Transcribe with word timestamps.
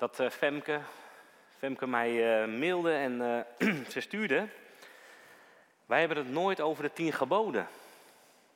dat 0.00 0.20
uh, 0.20 0.30
Femke, 0.30 0.80
Femke 1.58 1.86
mij 1.86 2.10
uh, 2.42 2.58
mailde 2.58 2.92
en 2.92 3.44
uh, 3.60 3.74
ze 3.92 4.00
stuurde. 4.00 4.48
Wij 5.86 5.98
hebben 5.98 6.16
het 6.16 6.30
nooit 6.30 6.60
over 6.60 6.82
de 6.82 6.92
tien 6.92 7.12
geboden. 7.12 7.68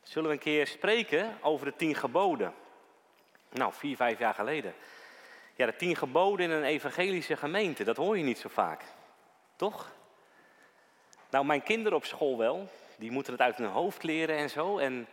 Zullen 0.02 0.28
we 0.28 0.34
een 0.34 0.40
keer 0.40 0.66
spreken 0.66 1.36
over 1.40 1.66
de 1.66 1.76
tien 1.76 1.94
geboden? 1.94 2.54
Nou, 3.50 3.72
vier, 3.72 3.96
vijf 3.96 4.18
jaar 4.18 4.34
geleden. 4.34 4.74
Ja, 5.54 5.66
de 5.66 5.76
tien 5.76 5.96
geboden 5.96 6.50
in 6.50 6.56
een 6.56 6.64
evangelische 6.64 7.36
gemeente, 7.36 7.84
dat 7.84 7.96
hoor 7.96 8.18
je 8.18 8.24
niet 8.24 8.38
zo 8.38 8.48
vaak. 8.48 8.82
Toch? 9.56 9.92
Nou, 11.30 11.44
mijn 11.44 11.62
kinderen 11.62 11.98
op 11.98 12.04
school 12.04 12.38
wel. 12.38 12.68
Die 12.98 13.10
moeten 13.10 13.32
het 13.32 13.42
uit 13.42 13.56
hun 13.56 13.66
hoofd 13.66 14.02
leren 14.02 14.36
en 14.36 14.50
zo. 14.50 14.78
En 14.78 15.06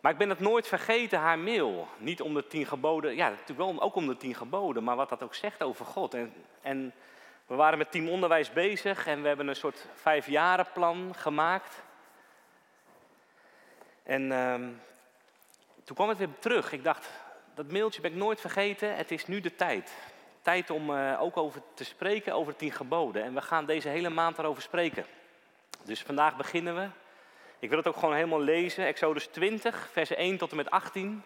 maar 0.00 0.12
ik 0.12 0.18
ben 0.18 0.28
het 0.28 0.40
nooit 0.40 0.68
vergeten, 0.68 1.18
haar 1.18 1.38
mail. 1.38 1.88
Niet 1.98 2.22
om 2.22 2.34
de 2.34 2.46
tien 2.46 2.66
geboden, 2.66 3.16
ja, 3.16 3.28
natuurlijk 3.28 3.58
wel 3.58 3.82
ook 3.82 3.94
om 3.94 4.06
de 4.06 4.16
tien 4.16 4.34
geboden, 4.34 4.84
maar 4.84 4.96
wat 4.96 5.08
dat 5.08 5.22
ook 5.22 5.34
zegt 5.34 5.62
over 5.62 5.84
God. 5.84 6.14
En, 6.14 6.32
en 6.62 6.92
we 7.46 7.54
waren 7.54 7.78
met 7.78 7.90
team 7.90 8.08
onderwijs 8.08 8.52
bezig 8.52 9.06
en 9.06 9.22
we 9.22 9.28
hebben 9.28 9.48
een 9.48 9.56
soort 9.56 9.86
vijfjarenplan 9.94 11.14
gemaakt. 11.16 11.82
En 14.02 14.32
ehm, 14.32 14.68
toen 15.84 15.96
kwam 15.96 16.08
het 16.08 16.18
weer 16.18 16.28
terug. 16.38 16.72
Ik 16.72 16.84
dacht, 16.84 17.10
dat 17.54 17.70
mailtje 17.72 18.00
ben 18.00 18.10
ik 18.10 18.16
nooit 18.16 18.40
vergeten. 18.40 18.96
Het 18.96 19.10
is 19.10 19.26
nu 19.26 19.40
de 19.40 19.54
tijd. 19.54 19.92
Tijd 20.42 20.70
om 20.70 20.90
uh, 20.90 21.22
ook 21.22 21.36
over 21.36 21.62
te 21.74 21.84
spreken 21.84 22.34
over 22.34 22.56
tien 22.56 22.72
geboden. 22.72 23.22
En 23.22 23.34
we 23.34 23.42
gaan 23.42 23.66
deze 23.66 23.88
hele 23.88 24.10
maand 24.10 24.36
daarover 24.36 24.62
spreken. 24.62 25.06
Dus 25.84 26.02
vandaag 26.02 26.36
beginnen 26.36 26.74
we 26.74 26.88
ik 27.58 27.68
wil 27.68 27.78
het 27.78 27.88
ook 27.88 27.96
gewoon 27.96 28.14
helemaal 28.14 28.40
lezen. 28.40 28.86
Exodus 28.86 29.26
20, 29.26 29.88
versen 29.92 30.16
1 30.16 30.36
tot 30.36 30.50
en 30.50 30.56
met 30.56 30.70
18. 30.70 31.22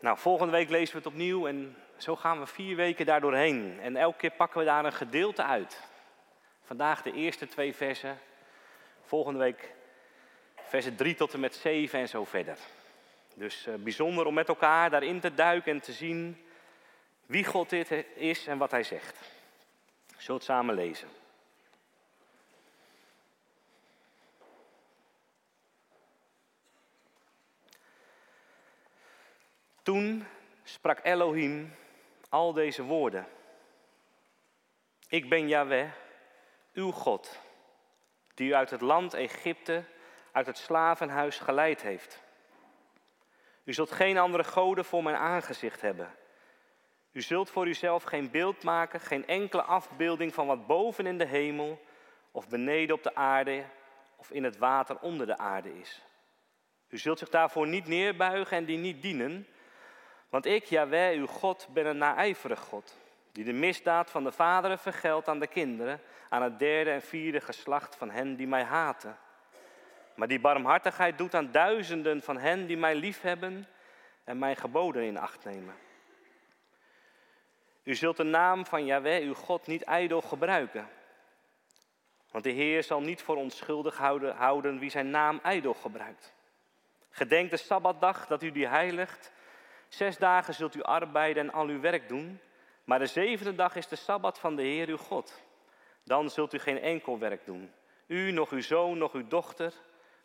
Nou, 0.00 0.18
volgende 0.18 0.52
week 0.52 0.68
lezen 0.68 0.92
we 0.92 0.98
het 0.98 1.12
opnieuw 1.12 1.46
en 1.46 1.76
zo 1.96 2.16
gaan 2.16 2.40
we 2.40 2.46
vier 2.46 2.76
weken 2.76 3.06
daar 3.06 3.20
doorheen. 3.20 3.78
En 3.80 3.96
elke 3.96 4.18
keer 4.18 4.30
pakken 4.30 4.58
we 4.58 4.64
daar 4.64 4.84
een 4.84 4.92
gedeelte 4.92 5.42
uit. 5.42 5.80
Vandaag 6.64 7.02
de 7.02 7.12
eerste 7.12 7.48
twee 7.48 7.74
versen. 7.74 8.18
Volgende 9.02 9.38
week 9.38 9.74
versen 10.54 10.96
3 10.96 11.14
tot 11.14 11.34
en 11.34 11.40
met 11.40 11.54
7 11.54 11.98
en 11.98 12.08
zo 12.08 12.24
verder. 12.24 12.58
Dus 13.34 13.66
uh, 13.66 13.74
bijzonder 13.74 14.26
om 14.26 14.34
met 14.34 14.48
elkaar 14.48 14.90
daarin 14.90 15.20
te 15.20 15.34
duiken 15.34 15.72
en 15.72 15.80
te 15.80 15.92
zien 15.92 16.44
wie 17.26 17.44
God 17.44 17.70
dit 17.70 17.90
is 18.14 18.46
en 18.46 18.58
wat 18.58 18.70
hij 18.70 18.82
zegt. 18.82 19.18
Zult 20.16 20.44
samen 20.44 20.74
lezen. 20.74 21.08
Toen 29.84 30.26
sprak 30.62 31.00
Elohim 31.02 31.74
al 32.28 32.52
deze 32.52 32.82
woorden. 32.82 33.26
Ik 35.08 35.28
ben 35.28 35.48
Yahweh, 35.48 35.90
uw 36.72 36.90
God, 36.90 37.40
die 38.34 38.48
u 38.48 38.54
uit 38.54 38.70
het 38.70 38.80
land 38.80 39.14
Egypte, 39.14 39.84
uit 40.32 40.46
het 40.46 40.58
slavenhuis 40.58 41.38
geleid 41.38 41.82
heeft. 41.82 42.22
U 43.64 43.72
zult 43.72 43.90
geen 43.90 44.18
andere 44.18 44.44
goden 44.44 44.84
voor 44.84 45.02
mijn 45.02 45.16
aangezicht 45.16 45.80
hebben. 45.80 46.14
U 47.12 47.22
zult 47.22 47.50
voor 47.50 47.66
uzelf 47.66 48.02
geen 48.02 48.30
beeld 48.30 48.62
maken, 48.62 49.00
geen 49.00 49.26
enkele 49.26 49.62
afbeelding 49.62 50.34
van 50.34 50.46
wat 50.46 50.66
boven 50.66 51.06
in 51.06 51.18
de 51.18 51.26
hemel 51.26 51.80
of 52.30 52.48
beneden 52.48 52.96
op 52.96 53.02
de 53.02 53.14
aarde 53.14 53.64
of 54.16 54.30
in 54.30 54.44
het 54.44 54.56
water 54.56 54.98
onder 54.98 55.26
de 55.26 55.38
aarde 55.38 55.78
is. 55.78 56.02
U 56.88 56.98
zult 56.98 57.18
zich 57.18 57.30
daarvoor 57.30 57.66
niet 57.66 57.86
neerbuigen 57.86 58.56
en 58.56 58.64
die 58.64 58.78
niet 58.78 59.02
dienen, 59.02 59.46
want 60.34 60.46
ik, 60.46 60.64
Jaweh, 60.64 61.18
uw 61.18 61.26
God, 61.26 61.68
ben 61.72 61.86
een 61.86 61.98
naijverig 61.98 62.60
God, 62.60 62.96
die 63.32 63.44
de 63.44 63.52
misdaad 63.52 64.10
van 64.10 64.24
de 64.24 64.32
vaderen 64.32 64.78
vergeldt 64.78 65.28
aan 65.28 65.38
de 65.38 65.46
kinderen, 65.46 66.00
aan 66.28 66.42
het 66.42 66.58
derde 66.58 66.90
en 66.90 67.02
vierde 67.02 67.40
geslacht 67.40 67.96
van 67.96 68.10
hen 68.10 68.36
die 68.36 68.46
mij 68.46 68.62
haten. 68.62 69.16
Maar 70.14 70.28
die 70.28 70.40
barmhartigheid 70.40 71.18
doet 71.18 71.34
aan 71.34 71.50
duizenden 71.50 72.22
van 72.22 72.38
hen 72.38 72.66
die 72.66 72.76
mij 72.76 72.94
liefhebben 72.94 73.66
en 74.24 74.38
mijn 74.38 74.56
geboden 74.56 75.02
in 75.02 75.18
acht 75.18 75.44
nemen. 75.44 75.74
U 77.82 77.94
zult 77.94 78.16
de 78.16 78.22
naam 78.22 78.66
van 78.66 78.84
Jaweh, 78.84 79.24
uw 79.24 79.34
God, 79.34 79.66
niet 79.66 79.82
ijdel 79.82 80.20
gebruiken. 80.20 80.88
Want 82.30 82.44
de 82.44 82.50
Heer 82.50 82.82
zal 82.82 83.00
niet 83.00 83.22
voor 83.22 83.36
onschuldig 83.36 83.96
houden, 83.96 84.36
houden 84.36 84.78
wie 84.78 84.90
zijn 84.90 85.10
naam 85.10 85.40
ijdel 85.42 85.74
gebruikt. 85.74 86.34
Gedenk 87.10 87.50
de 87.50 87.56
Sabbatdag 87.56 88.26
dat 88.26 88.42
u 88.42 88.52
die 88.52 88.66
heiligt 88.66 89.32
Zes 89.94 90.18
dagen 90.18 90.54
zult 90.54 90.74
u 90.74 90.82
arbeiden 90.82 91.42
en 91.42 91.52
al 91.52 91.66
uw 91.66 91.80
werk 91.80 92.08
doen, 92.08 92.40
maar 92.84 92.98
de 92.98 93.06
zevende 93.06 93.54
dag 93.54 93.76
is 93.76 93.88
de 93.88 93.96
Sabbat 93.96 94.38
van 94.38 94.56
de 94.56 94.62
Heer 94.62 94.88
uw 94.88 94.96
God. 94.96 95.42
Dan 96.04 96.30
zult 96.30 96.54
u 96.54 96.58
geen 96.58 96.80
enkel 96.80 97.18
werk 97.18 97.46
doen. 97.46 97.72
U, 98.06 98.30
nog 98.30 98.50
uw 98.50 98.62
zoon, 98.62 98.98
nog 98.98 99.12
uw 99.12 99.28
dochter, 99.28 99.72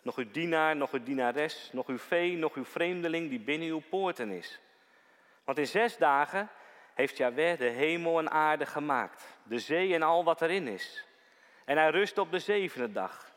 nog 0.02 0.16
uw 0.16 0.32
dienaar, 0.32 0.76
nog 0.76 0.92
uw 0.92 1.04
dienares, 1.04 1.70
nog 1.72 1.88
uw 1.88 1.98
vee, 1.98 2.38
nog 2.38 2.56
uw 2.56 2.66
vreemdeling 2.66 3.30
die 3.30 3.40
binnen 3.40 3.68
uw 3.68 3.82
poorten 3.90 4.30
is. 4.30 4.60
Want 5.44 5.58
in 5.58 5.68
zes 5.68 5.98
dagen 5.98 6.50
heeft 6.94 7.18
Yahweh 7.18 7.58
de 7.58 7.70
hemel 7.70 8.20
en 8.20 8.32
aarde 8.32 8.66
gemaakt, 8.66 9.38
de 9.44 9.60
zee 9.60 9.94
en 9.94 10.04
al 10.04 10.24
wat 10.24 10.42
erin 10.42 10.68
is. 10.68 11.06
En 11.66 11.78
hij 11.78 11.90
rust 11.90 12.18
op 12.18 12.32
de 12.32 12.40
zevende 12.40 12.92
dag. 12.92 13.32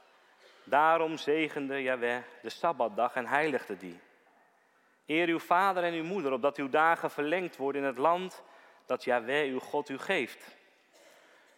Daarom 0.65 1.17
zegende 1.17 1.83
Yahweh 1.83 2.23
de 2.43 2.51
Sabbatdag 2.51 3.15
en 3.15 3.27
heiligde 3.27 3.77
die. 3.77 4.01
Eer 5.07 5.29
uw 5.29 5.39
vader 5.39 5.83
en 5.83 5.95
uw 5.95 6.05
moeder, 6.05 6.33
opdat 6.33 6.57
uw 6.57 6.69
dagen 6.69 7.11
verlengd 7.11 7.57
worden 7.57 7.81
in 7.81 7.87
het 7.87 7.99
land 7.99 8.43
dat 8.87 9.05
Yahweh 9.05 9.51
uw 9.51 9.59
God 9.59 9.89
u 9.89 9.99
geeft. 9.99 10.57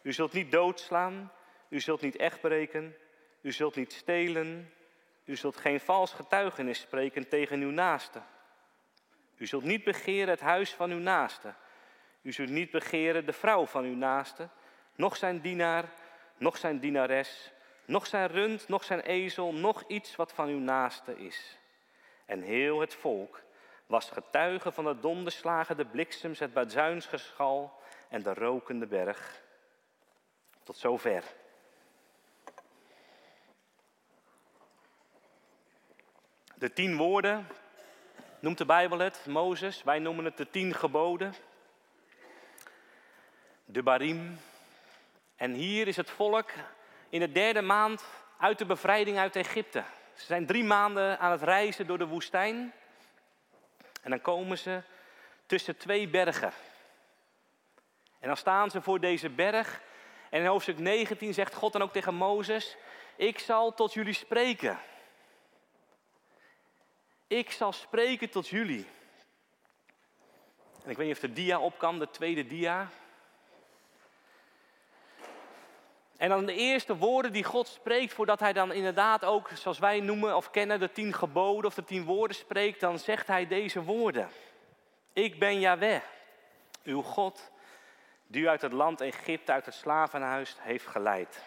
U 0.02 0.12
zult 0.12 0.32
niet 0.32 0.52
doodslaan, 0.52 1.32
u 1.68 1.80
zult 1.80 2.00
niet 2.00 2.16
echt 2.16 2.40
breken, 2.40 2.96
u 3.40 3.52
zult 3.52 3.76
niet 3.76 3.92
stelen, 3.92 4.72
u 5.24 5.36
zult 5.36 5.56
geen 5.56 5.80
vals 5.80 6.12
getuigenis 6.12 6.80
spreken 6.80 7.28
tegen 7.28 7.60
uw 7.60 7.70
naaste. 7.70 8.22
U 9.36 9.46
zult 9.46 9.64
niet 9.64 9.84
begeren 9.84 10.28
het 10.28 10.40
huis 10.40 10.72
van 10.72 10.90
uw 10.90 10.98
naaste. 10.98 11.54
U 12.22 12.32
zult 12.32 12.48
niet 12.48 12.70
begeren 12.70 13.26
de 13.26 13.32
vrouw 13.32 13.66
van 13.66 13.84
uw 13.84 13.94
naaste, 13.94 14.48
noch 14.94 15.16
zijn 15.16 15.40
dienaar, 15.40 15.84
noch 16.36 16.56
zijn 16.56 16.78
dienares, 16.78 17.52
noch 17.84 18.06
zijn 18.06 18.28
rund, 18.28 18.68
noch 18.68 18.84
zijn 18.84 19.00
ezel, 19.00 19.52
noch 19.52 19.84
iets 19.86 20.16
wat 20.16 20.32
van 20.32 20.48
uw 20.48 20.58
naaste 20.58 21.16
is. 21.16 21.58
En 22.26 22.42
heel 22.42 22.80
het 22.80 22.94
volk 22.94 23.42
was 23.86 24.10
getuige 24.10 24.72
van 24.72 24.84
de 24.84 25.00
donderslagen, 25.00 25.76
de 25.76 25.84
bliksems, 25.84 26.38
het 26.38 26.52
bazuinsgeschal 26.52 27.78
en 28.08 28.22
de 28.22 28.34
rokende 28.34 28.86
berg. 28.86 29.42
Tot 30.62 30.76
zover. 30.76 31.24
De 36.54 36.72
tien 36.72 36.96
woorden 36.96 37.46
noemt 38.40 38.58
de 38.58 38.64
Bijbel 38.64 38.98
het, 38.98 39.26
Mozes. 39.26 39.82
Wij 39.82 39.98
noemen 39.98 40.24
het 40.24 40.36
de 40.36 40.50
tien 40.50 40.74
geboden. 40.74 41.34
De 43.64 43.82
barim. 43.82 44.40
En 45.36 45.52
hier 45.52 45.88
is 45.88 45.96
het 45.96 46.10
volk 46.10 46.50
in 47.08 47.20
de 47.20 47.32
derde 47.32 47.62
maand 47.62 48.04
uit 48.38 48.58
de 48.58 48.66
bevrijding 48.66 49.18
uit 49.18 49.36
Egypte. 49.36 49.84
Ze 50.14 50.24
zijn 50.24 50.46
drie 50.46 50.64
maanden 50.64 51.18
aan 51.18 51.30
het 51.30 51.42
reizen 51.42 51.86
door 51.86 51.98
de 51.98 52.06
woestijn. 52.06 52.72
En 54.02 54.10
dan 54.10 54.20
komen 54.20 54.58
ze 54.58 54.82
tussen 55.46 55.76
twee 55.76 56.08
bergen. 56.08 56.52
En 58.18 58.26
dan 58.28 58.36
staan 58.36 58.70
ze 58.70 58.82
voor 58.82 59.00
deze 59.00 59.30
berg. 59.30 59.80
En 60.30 60.40
in 60.40 60.46
hoofdstuk 60.46 60.78
19 60.78 61.34
zegt 61.34 61.54
God 61.54 61.72
dan 61.72 61.82
ook 61.82 61.92
tegen 61.92 62.14
Mozes: 62.14 62.76
Ik 63.16 63.38
zal 63.38 63.74
tot 63.74 63.92
jullie 63.92 64.12
spreken. 64.12 64.78
Ik 67.26 67.50
zal 67.50 67.72
spreken 67.72 68.30
tot 68.30 68.48
jullie. 68.48 68.86
En 70.84 70.90
ik 70.90 70.96
weet 70.96 71.06
niet 71.06 71.14
of 71.14 71.20
de 71.20 71.32
dia 71.32 71.58
op 71.58 71.78
kan, 71.78 71.98
de 71.98 72.10
tweede 72.10 72.46
dia. 72.46 72.90
En 76.24 76.30
dan 76.30 76.46
de 76.46 76.54
eerste 76.54 76.96
woorden 76.96 77.32
die 77.32 77.44
God 77.44 77.68
spreekt, 77.68 78.12
voordat 78.12 78.40
hij 78.40 78.52
dan 78.52 78.72
inderdaad 78.72 79.24
ook, 79.24 79.50
zoals 79.54 79.78
wij 79.78 80.00
noemen 80.00 80.36
of 80.36 80.50
kennen, 80.50 80.80
de 80.80 80.92
tien 80.92 81.12
geboden 81.12 81.64
of 81.64 81.74
de 81.74 81.84
tien 81.84 82.04
woorden 82.04 82.36
spreekt, 82.36 82.80
dan 82.80 82.98
zegt 82.98 83.26
hij 83.26 83.46
deze 83.46 83.82
woorden. 83.82 84.28
Ik 85.12 85.38
ben 85.38 85.60
Yahweh, 85.60 86.00
uw 86.84 87.02
God, 87.02 87.50
die 88.26 88.42
u 88.42 88.48
uit 88.48 88.62
het 88.62 88.72
land 88.72 89.00
Egypte, 89.00 89.52
uit 89.52 89.66
het 89.66 89.74
slavenhuis 89.74 90.56
heeft 90.60 90.86
geleid. 90.86 91.42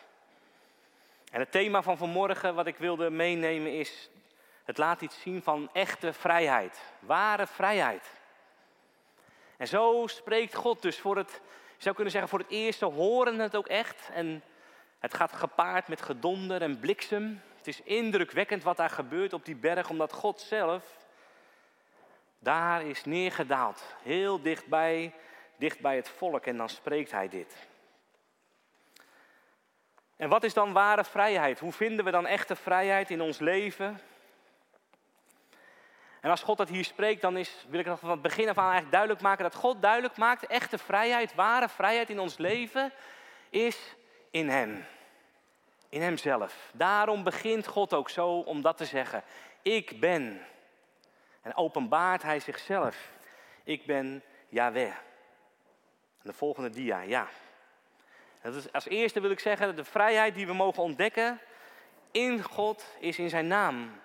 En 1.31 1.39
het 1.39 1.51
thema 1.51 1.81
van 1.81 1.97
vanmorgen 1.97 2.55
wat 2.55 2.67
ik 2.67 2.77
wilde 2.77 3.09
meenemen 3.09 3.73
is, 3.73 4.09
het 4.63 4.77
laat 4.77 5.01
iets 5.01 5.21
zien 5.21 5.41
van 5.41 5.69
echte 5.73 6.13
vrijheid, 6.13 6.81
ware 6.99 7.47
vrijheid. 7.47 8.09
En 9.57 9.67
zo 9.67 10.03
spreekt 10.07 10.55
God 10.55 10.81
dus 10.81 10.99
voor 10.99 11.17
het, 11.17 11.41
je 11.77 11.83
zou 11.83 11.95
kunnen 11.95 12.11
zeggen, 12.11 12.29
voor 12.29 12.39
het 12.39 12.51
eerste 12.51 12.85
horen 12.85 13.39
het 13.39 13.55
ook 13.55 13.67
echt 13.67 14.09
en 14.13 14.43
het 14.99 15.13
gaat 15.13 15.33
gepaard 15.33 15.87
met 15.87 16.01
gedonder 16.01 16.61
en 16.61 16.79
bliksem. 16.79 17.41
Het 17.57 17.67
is 17.67 17.81
indrukwekkend 17.81 18.63
wat 18.63 18.77
daar 18.77 18.89
gebeurt 18.89 19.33
op 19.33 19.45
die 19.45 19.55
berg, 19.55 19.89
omdat 19.89 20.13
God 20.13 20.41
zelf 20.41 20.97
daar 22.39 22.81
is 22.85 23.05
neergedaald. 23.05 23.95
Heel 24.03 24.41
dichtbij 24.41 25.13
dicht 25.57 25.79
bij 25.79 25.95
het 25.95 26.09
volk 26.09 26.45
en 26.45 26.57
dan 26.57 26.69
spreekt 26.69 27.11
hij 27.11 27.29
dit. 27.29 27.55
En 30.15 30.29
wat 30.29 30.43
is 30.43 30.53
dan 30.53 30.73
ware 30.73 31.03
vrijheid? 31.03 31.59
Hoe 31.59 31.71
vinden 31.71 32.05
we 32.05 32.11
dan 32.11 32.25
echte 32.25 32.55
vrijheid 32.55 33.09
in 33.09 33.21
ons 33.21 33.39
leven? 33.39 34.01
En 36.21 36.29
als 36.29 36.43
God 36.43 36.57
dat 36.57 36.69
hier 36.69 36.83
spreekt, 36.83 37.21
dan 37.21 37.37
is, 37.37 37.65
wil 37.69 37.79
ik 37.79 37.85
nog 37.85 37.99
van 37.99 38.09
het 38.09 38.21
begin 38.21 38.49
af 38.49 38.57
aan 38.57 38.63
eigenlijk 38.63 38.91
duidelijk 38.91 39.21
maken 39.21 39.43
dat 39.43 39.55
God 39.55 39.81
duidelijk 39.81 40.17
maakt, 40.17 40.47
echte 40.47 40.77
vrijheid, 40.77 41.35
ware 41.35 41.69
vrijheid 41.69 42.09
in 42.09 42.19
ons 42.19 42.37
leven, 42.37 42.91
is 43.49 43.95
in 44.31 44.49
Hem. 44.49 44.85
In 45.89 46.01
Hemzelf. 46.01 46.71
Daarom 46.73 47.23
begint 47.23 47.67
God 47.67 47.93
ook 47.93 48.09
zo 48.09 48.39
om 48.39 48.61
dat 48.61 48.77
te 48.77 48.85
zeggen. 48.85 49.23
Ik 49.61 49.99
ben. 49.99 50.41
En 51.41 51.55
openbaart 51.55 52.23
Hij 52.23 52.39
zichzelf. 52.39 53.09
Ik 53.63 53.85
ben 53.85 54.23
Yahweh. 54.49 54.95
En 56.21 56.23
de 56.23 56.33
volgende 56.33 56.69
dia, 56.69 57.01
ja. 57.01 57.27
Dat 58.41 58.55
is, 58.55 58.71
als 58.71 58.87
eerste 58.87 59.19
wil 59.19 59.31
ik 59.31 59.39
zeggen, 59.39 59.75
de 59.75 59.83
vrijheid 59.83 60.35
die 60.35 60.47
we 60.47 60.53
mogen 60.53 60.83
ontdekken 60.83 61.39
in 62.11 62.43
God 62.43 62.85
is 62.99 63.19
in 63.19 63.29
zijn 63.29 63.47
naam. 63.47 64.01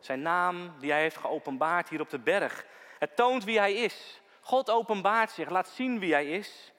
Zijn 0.00 0.22
naam 0.22 0.74
die 0.78 0.90
hij 0.90 1.00
heeft 1.00 1.16
geopenbaard 1.16 1.88
hier 1.88 2.00
op 2.00 2.10
de 2.10 2.18
berg. 2.18 2.66
Het 2.98 3.16
toont 3.16 3.44
wie 3.44 3.58
hij 3.58 3.74
is. 3.74 4.20
God 4.40 4.70
openbaart 4.70 5.30
zich, 5.30 5.50
laat 5.50 5.68
zien 5.68 5.98
wie 5.98 6.12
hij 6.12 6.26
is. 6.26 6.72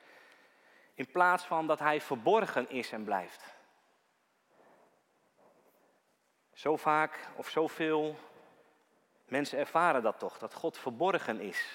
In 1.01 1.11
plaats 1.11 1.43
van 1.43 1.67
dat 1.67 1.79
hij 1.79 2.01
verborgen 2.01 2.69
is 2.69 2.91
en 2.91 3.03
blijft. 3.03 3.43
Zo 6.53 6.77
vaak 6.77 7.19
of 7.35 7.49
zoveel 7.49 8.19
mensen 9.25 9.57
ervaren 9.57 10.01
dat 10.01 10.19
toch, 10.19 10.37
dat 10.37 10.53
God 10.53 10.77
verborgen 10.77 11.39
is. 11.39 11.67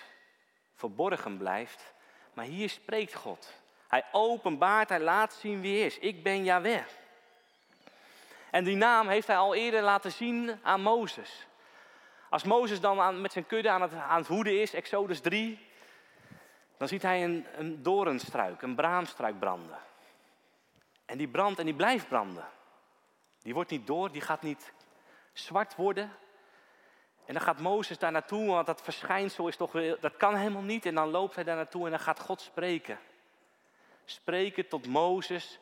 Verborgen 0.74 1.36
blijft. 1.36 1.94
Maar 2.34 2.44
hier 2.44 2.68
spreekt 2.68 3.14
God. 3.14 3.52
Hij 3.88 4.04
openbaart, 4.12 4.88
hij 4.88 5.00
laat 5.00 5.32
zien 5.32 5.60
wie 5.60 5.76
hij 5.76 5.86
is. 5.86 5.98
Ik 5.98 6.22
ben 6.22 6.44
Yahweh. 6.44 6.84
En 8.50 8.64
die 8.64 8.76
naam 8.76 9.08
heeft 9.08 9.26
hij 9.26 9.36
al 9.36 9.54
eerder 9.54 9.82
laten 9.82 10.12
zien 10.12 10.58
aan 10.62 10.80
Mozes. 10.80 11.46
Als 12.30 12.44
Mozes 12.44 12.80
dan 12.80 13.20
met 13.20 13.32
zijn 13.32 13.46
kudde 13.46 13.70
aan 13.70 13.82
het, 13.82 13.92
aan 13.92 14.18
het 14.18 14.28
hoeden 14.28 14.60
is, 14.60 14.74
Exodus 14.74 15.20
3, 15.20 15.66
dan 16.76 16.88
ziet 16.88 17.02
hij 17.02 17.24
een, 17.24 17.46
een 17.56 17.82
dorenstruik, 17.82 18.62
een 18.62 18.74
braamstruik 18.74 19.38
branden. 19.38 19.78
En 21.04 21.18
die 21.18 21.28
brandt 21.28 21.58
en 21.58 21.64
die 21.64 21.74
blijft 21.74 22.08
branden. 22.08 22.48
Die 23.42 23.54
wordt 23.54 23.70
niet 23.70 23.86
door, 23.86 24.12
die 24.12 24.20
gaat 24.20 24.42
niet 24.42 24.72
zwart 25.32 25.74
worden. 25.74 26.12
En 27.24 27.34
dan 27.34 27.42
gaat 27.42 27.60
Mozes 27.60 27.98
daar 27.98 28.12
naartoe, 28.12 28.46
want 28.46 28.66
dat 28.66 28.82
verschijnsel 28.82 29.48
is 29.48 29.56
toch 29.56 29.72
weer, 29.72 30.00
dat 30.00 30.16
kan 30.16 30.34
helemaal 30.34 30.62
niet. 30.62 30.86
En 30.86 30.94
dan 30.94 31.10
loopt 31.10 31.34
hij 31.34 31.44
daar 31.44 31.56
naartoe 31.56 31.84
en 31.84 31.90
dan 31.90 32.00
gaat 32.00 32.20
God 32.20 32.40
spreken. 32.40 32.98
Spreken 34.04 34.68
tot 34.68 34.86
Mozes 34.86 35.58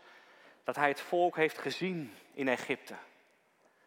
dat 0.64 0.76
hij 0.76 0.88
het 0.88 1.00
volk 1.00 1.37
heeft 1.37 1.58
gezien 1.58 2.14
in 2.32 2.49
Egypte. 2.49 2.94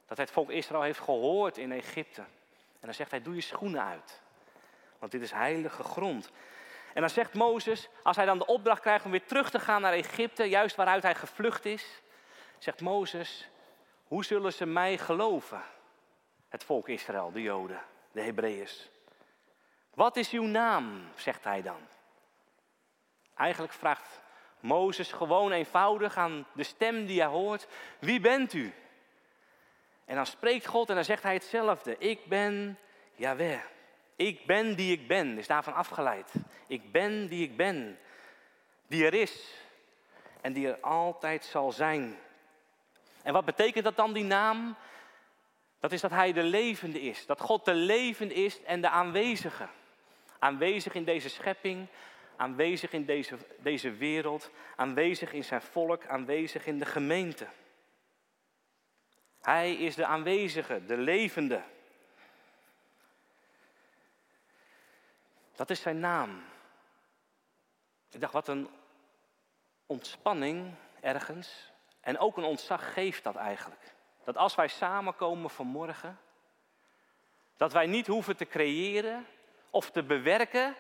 Dat 0.05 0.17
hij 0.17 0.25
het 0.25 0.33
volk 0.33 0.49
Israël 0.49 0.81
heeft 0.81 0.99
gehoord 0.99 1.57
in 1.57 1.71
Egypte. 1.71 2.21
En 2.79 2.85
dan 2.85 2.93
zegt 2.93 3.11
hij, 3.11 3.21
doe 3.21 3.35
je 3.35 3.41
schoenen 3.41 3.83
uit. 3.83 4.21
Want 4.99 5.11
dit 5.11 5.21
is 5.21 5.31
heilige 5.31 5.83
grond. 5.83 6.31
En 6.93 7.01
dan 7.01 7.09
zegt 7.09 7.33
Mozes, 7.33 7.89
als 8.03 8.15
hij 8.15 8.25
dan 8.25 8.37
de 8.37 8.45
opdracht 8.45 8.81
krijgt 8.81 9.05
om 9.05 9.11
weer 9.11 9.25
terug 9.25 9.49
te 9.49 9.59
gaan 9.59 9.81
naar 9.81 9.93
Egypte, 9.93 10.43
juist 10.43 10.75
waaruit 10.75 11.03
hij 11.03 11.15
gevlucht 11.15 11.65
is, 11.65 12.01
zegt 12.57 12.81
Mozes, 12.81 13.49
hoe 14.03 14.25
zullen 14.25 14.53
ze 14.53 14.65
mij 14.65 14.97
geloven? 14.97 15.61
Het 16.49 16.63
volk 16.63 16.87
Israël, 16.87 17.31
de 17.31 17.41
Joden, 17.41 17.81
de 18.11 18.21
Hebreeërs. 18.21 18.89
Wat 19.93 20.15
is 20.15 20.31
uw 20.31 20.43
naam, 20.43 21.09
zegt 21.15 21.43
hij 21.43 21.61
dan. 21.61 21.87
Eigenlijk 23.35 23.73
vraagt 23.73 24.19
Mozes 24.59 25.11
gewoon 25.11 25.51
eenvoudig 25.51 26.17
aan 26.17 26.45
de 26.53 26.63
stem 26.63 27.05
die 27.05 27.19
hij 27.19 27.29
hoort, 27.29 27.67
wie 27.99 28.19
bent 28.19 28.53
u? 28.53 28.73
En 30.05 30.15
dan 30.15 30.25
spreekt 30.25 30.65
God 30.65 30.89
en 30.89 30.95
dan 30.95 31.03
zegt 31.03 31.23
hij 31.23 31.33
hetzelfde. 31.33 31.97
Ik 31.97 32.25
ben 32.25 32.79
Yahweh. 33.15 33.59
Ik 34.17 34.45
ben 34.45 34.75
die 34.75 34.91
ik 34.91 35.07
ben. 35.07 35.37
Is 35.37 35.47
daarvan 35.47 35.73
afgeleid. 35.73 36.33
Ik 36.67 36.91
ben 36.91 37.27
die 37.27 37.43
ik 37.43 37.57
ben. 37.57 37.99
Die 38.87 39.05
er 39.05 39.13
is. 39.13 39.53
En 40.41 40.53
die 40.53 40.67
er 40.67 40.79
altijd 40.79 41.45
zal 41.45 41.71
zijn. 41.71 42.17
En 43.23 43.33
wat 43.33 43.45
betekent 43.45 43.83
dat 43.83 43.95
dan, 43.95 44.13
die 44.13 44.23
naam? 44.23 44.75
Dat 45.79 45.91
is 45.91 46.01
dat 46.01 46.11
hij 46.11 46.33
de 46.33 46.43
levende 46.43 47.01
is. 47.01 47.25
Dat 47.25 47.41
God 47.41 47.65
de 47.65 47.73
levende 47.73 48.33
is 48.33 48.63
en 48.63 48.81
de 48.81 48.89
aanwezige. 48.89 49.67
Aanwezig 50.39 50.93
in 50.93 51.03
deze 51.03 51.29
schepping. 51.29 51.87
Aanwezig 52.35 52.91
in 52.91 53.05
deze, 53.05 53.37
deze 53.59 53.91
wereld. 53.91 54.51
Aanwezig 54.75 55.33
in 55.33 55.43
zijn 55.43 55.61
volk. 55.61 56.05
Aanwezig 56.05 56.65
in 56.65 56.79
de 56.79 56.85
gemeente. 56.85 57.47
Hij 59.41 59.73
is 59.73 59.95
de 59.95 60.05
aanwezige, 60.05 60.85
de 60.85 60.97
levende. 60.97 61.61
Dat 65.57 65.69
is 65.69 65.81
zijn 65.81 65.99
naam. 65.99 66.43
Ik 68.09 68.21
dacht, 68.21 68.33
wat 68.33 68.47
een 68.47 68.69
ontspanning 69.85 70.73
ergens. 71.01 71.71
En 72.01 72.19
ook 72.19 72.37
een 72.37 72.43
ontzag 72.43 72.93
geeft 72.93 73.23
dat 73.23 73.35
eigenlijk. 73.35 73.95
Dat 74.23 74.37
als 74.37 74.55
wij 74.55 74.67
samenkomen 74.67 75.49
vanmorgen, 75.49 76.19
dat 77.55 77.73
wij 77.73 77.85
niet 77.85 78.07
hoeven 78.07 78.37
te 78.37 78.45
creëren 78.45 79.25
of 79.69 79.91
te 79.91 80.03
bewerken 80.03 80.75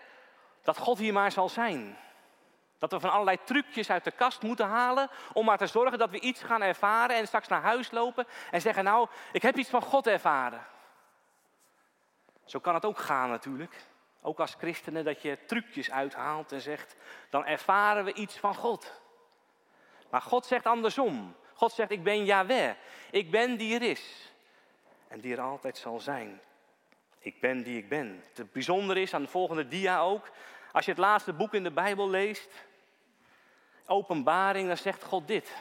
dat 0.61 0.77
God 0.77 0.97
hier 0.97 1.13
maar 1.13 1.31
zal 1.31 1.49
zijn. 1.49 1.97
Dat 2.79 2.91
we 2.91 2.99
van 2.99 3.11
allerlei 3.11 3.37
trucjes 3.43 3.89
uit 3.89 4.03
de 4.03 4.11
kast 4.11 4.41
moeten 4.41 4.67
halen 4.67 5.09
om 5.33 5.45
maar 5.45 5.57
te 5.57 5.67
zorgen 5.67 5.97
dat 5.97 6.09
we 6.09 6.19
iets 6.19 6.43
gaan 6.43 6.61
ervaren 6.61 7.15
en 7.15 7.27
straks 7.27 7.47
naar 7.47 7.61
huis 7.61 7.91
lopen 7.91 8.27
en 8.51 8.61
zeggen, 8.61 8.83
nou, 8.83 9.07
ik 9.31 9.41
heb 9.41 9.57
iets 9.57 9.69
van 9.69 9.81
God 9.81 10.07
ervaren. 10.07 10.65
Zo 12.45 12.59
kan 12.59 12.73
het 12.73 12.85
ook 12.85 12.97
gaan 12.97 13.29
natuurlijk. 13.29 13.85
Ook 14.21 14.39
als 14.39 14.55
christenen 14.57 15.05
dat 15.05 15.21
je 15.21 15.37
trucjes 15.45 15.91
uithaalt 15.91 16.51
en 16.51 16.61
zegt, 16.61 16.95
dan 17.29 17.45
ervaren 17.45 18.05
we 18.05 18.13
iets 18.13 18.37
van 18.37 18.55
God. 18.55 19.01
Maar 20.09 20.21
God 20.21 20.45
zegt 20.45 20.65
andersom. 20.65 21.35
God 21.53 21.71
zegt, 21.71 21.91
ik 21.91 22.03
ben 22.03 22.25
Yahweh. 22.25 22.73
Ik 23.11 23.31
ben 23.31 23.57
die 23.57 23.75
er 23.75 23.81
is. 23.81 24.31
En 25.07 25.19
die 25.19 25.33
er 25.33 25.41
altijd 25.41 25.77
zal 25.77 25.99
zijn. 25.99 26.41
Ik 27.19 27.39
ben 27.39 27.63
die 27.63 27.77
ik 27.77 27.89
ben. 27.89 28.23
Het 28.33 28.51
bijzondere 28.51 29.01
is 29.01 29.13
aan 29.13 29.21
de 29.21 29.27
volgende 29.27 29.67
dia 29.67 29.99
ook, 29.99 30.29
als 30.71 30.85
je 30.85 30.91
het 30.91 30.99
laatste 30.99 31.33
boek 31.33 31.53
in 31.53 31.63
de 31.63 31.71
Bijbel 31.71 32.09
leest, 32.09 32.49
openbaring, 33.85 34.67
dan 34.67 34.77
zegt 34.77 35.03
God 35.03 35.27
dit. 35.27 35.55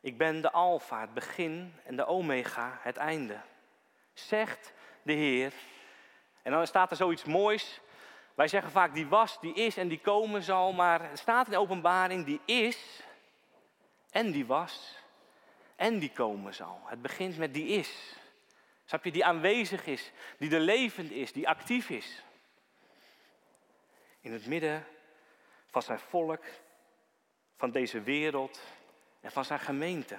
Ik 0.00 0.18
ben 0.18 0.40
de 0.40 0.50
Alfa, 0.50 1.00
het 1.00 1.14
begin 1.14 1.74
en 1.84 1.96
de 1.96 2.06
Omega, 2.06 2.78
het 2.80 2.96
einde. 2.96 3.40
Zegt 4.12 4.72
de 5.02 5.12
Heer. 5.12 5.52
En 6.44 6.52
dan 6.52 6.66
staat 6.66 6.90
er 6.90 6.96
zoiets 6.96 7.24
moois. 7.24 7.80
Wij 8.34 8.48
zeggen 8.48 8.70
vaak 8.70 8.94
die 8.94 9.06
was, 9.06 9.40
die 9.40 9.54
is 9.54 9.76
en 9.76 9.88
die 9.88 10.00
komen 10.00 10.42
zal. 10.42 10.72
Maar 10.72 11.00
er 11.10 11.18
staat 11.18 11.46
in 11.46 11.52
de 11.52 11.58
openbaring 11.58 12.24
die 12.24 12.40
is 12.44 13.02
en 14.10 14.30
die 14.30 14.46
was 14.46 14.96
en 15.76 15.98
die 15.98 16.10
komen 16.10 16.54
zal. 16.54 16.80
Het 16.84 17.02
begint 17.02 17.36
met 17.36 17.54
die 17.54 17.66
is. 17.66 18.16
Snap 18.84 19.04
je, 19.04 19.12
die 19.12 19.24
aanwezig 19.24 19.86
is, 19.86 20.12
die 20.38 20.54
er 20.54 20.60
levend 20.60 21.10
is, 21.10 21.32
die 21.32 21.48
actief 21.48 21.90
is. 21.90 22.22
In 24.20 24.32
het 24.32 24.46
midden 24.46 24.86
van 25.66 25.82
zijn 25.82 25.98
volk, 25.98 26.44
van 27.56 27.70
deze 27.70 28.00
wereld 28.00 28.60
en 29.20 29.32
van 29.32 29.44
zijn 29.44 29.60
gemeente. 29.60 30.18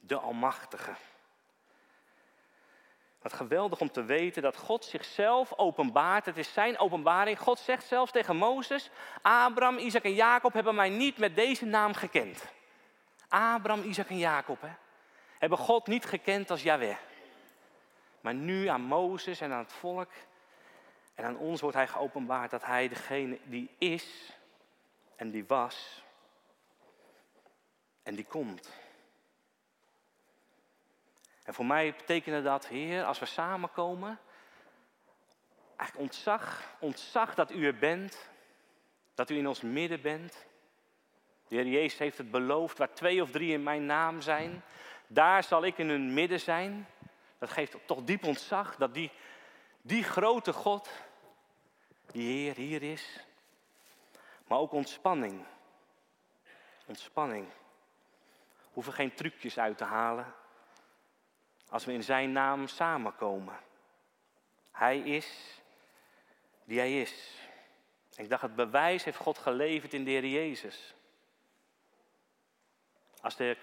De 0.00 0.18
Almachtige. 0.18 0.94
Wat 3.24 3.32
geweldig 3.32 3.80
om 3.80 3.90
te 3.90 4.04
weten 4.04 4.42
dat 4.42 4.56
God 4.56 4.84
zichzelf 4.84 5.52
openbaart. 5.56 6.26
Het 6.26 6.36
is 6.36 6.52
zijn 6.52 6.78
openbaring. 6.78 7.38
God 7.38 7.58
zegt 7.58 7.86
zelfs 7.86 8.12
tegen 8.12 8.36
Mozes: 8.36 8.90
Abraham, 9.22 9.78
Isaac 9.78 10.02
en 10.02 10.14
Jacob 10.14 10.52
hebben 10.52 10.74
mij 10.74 10.88
niet 10.88 11.18
met 11.18 11.34
deze 11.34 11.64
naam 11.64 11.94
gekend. 11.94 12.44
Abraham, 13.28 13.82
Isaac 13.82 14.08
en 14.08 14.18
Jacob 14.18 14.60
hè, 14.60 14.68
hebben 15.38 15.58
God 15.58 15.86
niet 15.86 16.04
gekend 16.04 16.50
als 16.50 16.62
Yahweh. 16.62 16.96
Maar 18.20 18.34
nu 18.34 18.66
aan 18.66 18.82
Mozes 18.82 19.40
en 19.40 19.52
aan 19.52 19.62
het 19.62 19.72
volk 19.72 20.10
en 21.14 21.24
aan 21.24 21.36
ons 21.36 21.60
wordt 21.60 21.76
hij 21.76 21.88
geopenbaard 21.88 22.50
dat 22.50 22.64
hij 22.64 22.88
degene 22.88 23.38
die 23.44 23.70
is 23.78 24.32
en 25.16 25.30
die 25.30 25.44
was 25.46 26.02
en 28.02 28.14
die 28.14 28.26
komt. 28.26 28.83
En 31.44 31.54
voor 31.54 31.66
mij 31.66 31.94
betekende 31.96 32.42
dat, 32.42 32.66
Heer, 32.66 33.04
als 33.04 33.18
we 33.18 33.26
samenkomen, 33.26 34.18
eigenlijk 35.76 36.10
ontzag, 36.10 36.74
ontzag 36.78 37.34
dat 37.34 37.50
u 37.50 37.66
er 37.66 37.76
bent, 37.76 38.30
dat 39.14 39.30
u 39.30 39.36
in 39.36 39.48
ons 39.48 39.60
midden 39.60 40.00
bent. 40.00 40.46
De 41.48 41.54
Heer 41.56 41.66
Jezus 41.66 41.98
heeft 41.98 42.18
het 42.18 42.30
beloofd, 42.30 42.78
waar 42.78 42.94
twee 42.94 43.22
of 43.22 43.30
drie 43.30 43.52
in 43.52 43.62
mijn 43.62 43.86
naam 43.86 44.20
zijn, 44.20 44.62
daar 45.06 45.44
zal 45.44 45.64
ik 45.64 45.78
in 45.78 45.88
hun 45.88 46.14
midden 46.14 46.40
zijn. 46.40 46.86
Dat 47.38 47.50
geeft 47.50 47.76
toch 47.86 48.04
diep 48.04 48.24
ontzag 48.24 48.76
dat 48.76 48.94
die, 48.94 49.10
die 49.82 50.02
grote 50.02 50.52
God, 50.52 50.90
die 52.06 52.28
Heer 52.28 52.54
hier 52.54 52.82
is, 52.82 53.26
Maar 54.46 54.58
ook 54.58 54.72
ontspanning. 54.72 55.44
Ontspanning. 56.86 57.46
We 58.58 58.70
hoeven 58.72 58.92
geen 58.92 59.14
trucjes 59.14 59.58
uit 59.58 59.78
te 59.78 59.84
halen 59.84 60.34
als 61.74 61.84
we 61.84 61.92
in 61.92 62.02
Zijn 62.02 62.32
naam 62.32 62.66
samenkomen. 62.66 63.58
Hij 64.70 64.98
is 64.98 65.60
die 66.64 66.78
Hij 66.78 67.00
is. 67.00 67.38
Ik 68.16 68.28
dacht, 68.28 68.42
het 68.42 68.54
bewijs 68.54 69.04
heeft 69.04 69.16
God 69.16 69.38
geleverd 69.38 69.94
in 69.94 70.04
de 70.04 70.10
Heer 70.10 70.26
Jezus. 70.26 70.94
Als 73.20 73.36
de 73.36 73.56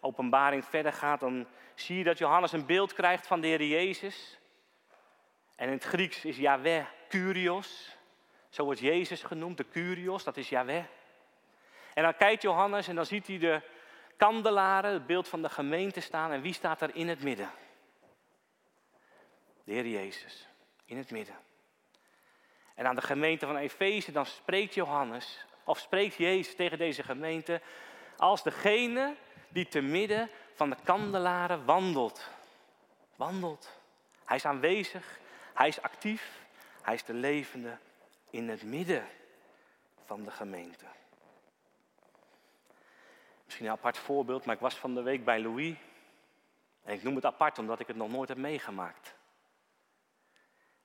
openbaring 0.00 0.64
verder 0.64 0.92
gaat, 0.92 1.20
dan 1.20 1.46
zie 1.74 1.98
je 1.98 2.04
dat 2.04 2.18
Johannes 2.18 2.52
een 2.52 2.66
beeld 2.66 2.92
krijgt 2.92 3.26
van 3.26 3.40
de 3.40 3.46
Heer 3.46 3.64
Jezus. 3.64 4.38
En 5.56 5.66
in 5.66 5.74
het 5.74 5.84
Grieks 5.84 6.24
is 6.24 6.36
Yahweh 6.36 6.86
Curios. 7.08 7.96
Zo 8.48 8.64
wordt 8.64 8.80
Jezus 8.80 9.22
genoemd, 9.22 9.56
de 9.56 9.68
Curios, 9.68 10.24
dat 10.24 10.36
is 10.36 10.48
Yahweh. 10.48 10.84
En 11.94 12.02
dan 12.02 12.16
kijkt 12.16 12.42
Johannes 12.42 12.88
en 12.88 12.94
dan 12.94 13.06
ziet 13.06 13.26
hij 13.26 13.38
de 13.38 13.62
kandelaren, 14.18 14.92
het 14.92 15.06
beeld 15.06 15.28
van 15.28 15.42
de 15.42 15.48
gemeente 15.48 16.00
staan. 16.00 16.32
En 16.32 16.40
wie 16.40 16.52
staat 16.52 16.80
er 16.80 16.94
in 16.94 17.08
het 17.08 17.22
midden? 17.22 17.50
De 19.64 19.72
Heer 19.72 19.86
Jezus, 19.86 20.48
in 20.84 20.96
het 20.96 21.10
midden. 21.10 21.36
En 22.74 22.86
aan 22.86 22.94
de 22.94 23.02
gemeente 23.02 23.46
van 23.46 23.56
Efeze, 23.56 24.12
dan 24.12 24.26
spreekt 24.26 24.74
Johannes, 24.74 25.44
of 25.64 25.78
spreekt 25.78 26.14
Jezus 26.14 26.54
tegen 26.54 26.78
deze 26.78 27.02
gemeente, 27.02 27.60
als 28.16 28.42
degene 28.42 29.14
die 29.48 29.68
te 29.68 29.80
midden 29.80 30.30
van 30.54 30.70
de 30.70 30.76
kandelaren 30.84 31.64
wandelt. 31.64 32.28
Wandelt. 33.16 33.76
Hij 34.24 34.36
is 34.36 34.44
aanwezig, 34.44 35.18
hij 35.54 35.68
is 35.68 35.82
actief, 35.82 36.40
hij 36.82 36.94
is 36.94 37.04
de 37.04 37.14
levende 37.14 37.78
in 38.30 38.48
het 38.48 38.62
midden 38.62 39.06
van 40.04 40.24
de 40.24 40.30
gemeente. 40.30 40.84
Misschien 43.48 43.66
een 43.66 43.72
apart 43.78 43.98
voorbeeld, 43.98 44.44
maar 44.44 44.54
ik 44.54 44.60
was 44.60 44.74
van 44.74 44.94
de 44.94 45.02
week 45.02 45.24
bij 45.24 45.40
Louis. 45.40 45.74
En 46.84 46.94
ik 46.94 47.02
noem 47.02 47.14
het 47.14 47.24
apart 47.24 47.58
omdat 47.58 47.80
ik 47.80 47.86
het 47.86 47.96
nog 47.96 48.10
nooit 48.10 48.28
heb 48.28 48.38
meegemaakt. 48.38 49.14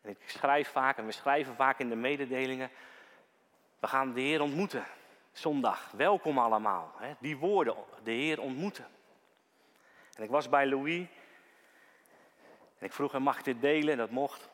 En 0.01 0.09
ik 0.09 0.17
schrijf 0.25 0.71
vaak 0.71 0.97
en 0.97 1.05
we 1.05 1.11
schrijven 1.11 1.55
vaak 1.55 1.79
in 1.79 1.89
de 1.89 1.95
mededelingen. 1.95 2.69
We 3.79 3.87
gaan 3.87 4.13
de 4.13 4.21
Heer 4.21 4.41
ontmoeten. 4.41 4.85
Zondag. 5.31 5.91
Welkom 5.91 6.37
allemaal. 6.37 6.93
Hè? 6.97 7.13
Die 7.19 7.37
woorden, 7.37 7.75
de 8.03 8.11
Heer 8.11 8.41
ontmoeten. 8.41 8.87
En 10.15 10.23
ik 10.23 10.29
was 10.29 10.49
bij 10.49 10.67
Louis. 10.67 11.07
En 12.77 12.85
ik 12.85 12.93
vroeg 12.93 13.11
hem, 13.11 13.21
mag 13.21 13.37
ik 13.37 13.43
dit 13.43 13.61
delen? 13.61 13.91
En 13.91 13.97
dat 13.97 14.09
mocht. 14.09 14.49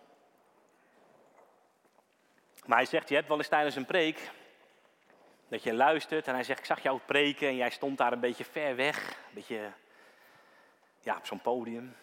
Maar 2.66 2.78
hij 2.78 2.88
zegt, 2.88 3.10
je 3.10 3.16
hebt 3.16 3.28
wel 3.28 3.38
eens 3.38 3.48
tijdens 3.48 3.76
een 3.76 3.86
preek 3.86 4.32
dat 5.50 5.64
je 5.64 5.74
luistert 5.74 6.28
en 6.28 6.34
hij 6.34 6.44
zegt, 6.44 6.60
ik 6.60 6.66
zag 6.66 6.84
jou 6.84 7.00
preken 7.06 7.48
en 7.48 7.56
jij 7.56 7.70
stond 7.70 7.98
daar 7.98 8.12
een 8.12 8.20
beetje 8.20 8.46
ver 8.46 8.76
weg, 8.76 9.08
een 9.10 9.34
beetje 9.34 9.72
ja, 11.00 11.16
op 11.18 11.26
zo'n 11.26 11.42
podium. 11.42 11.96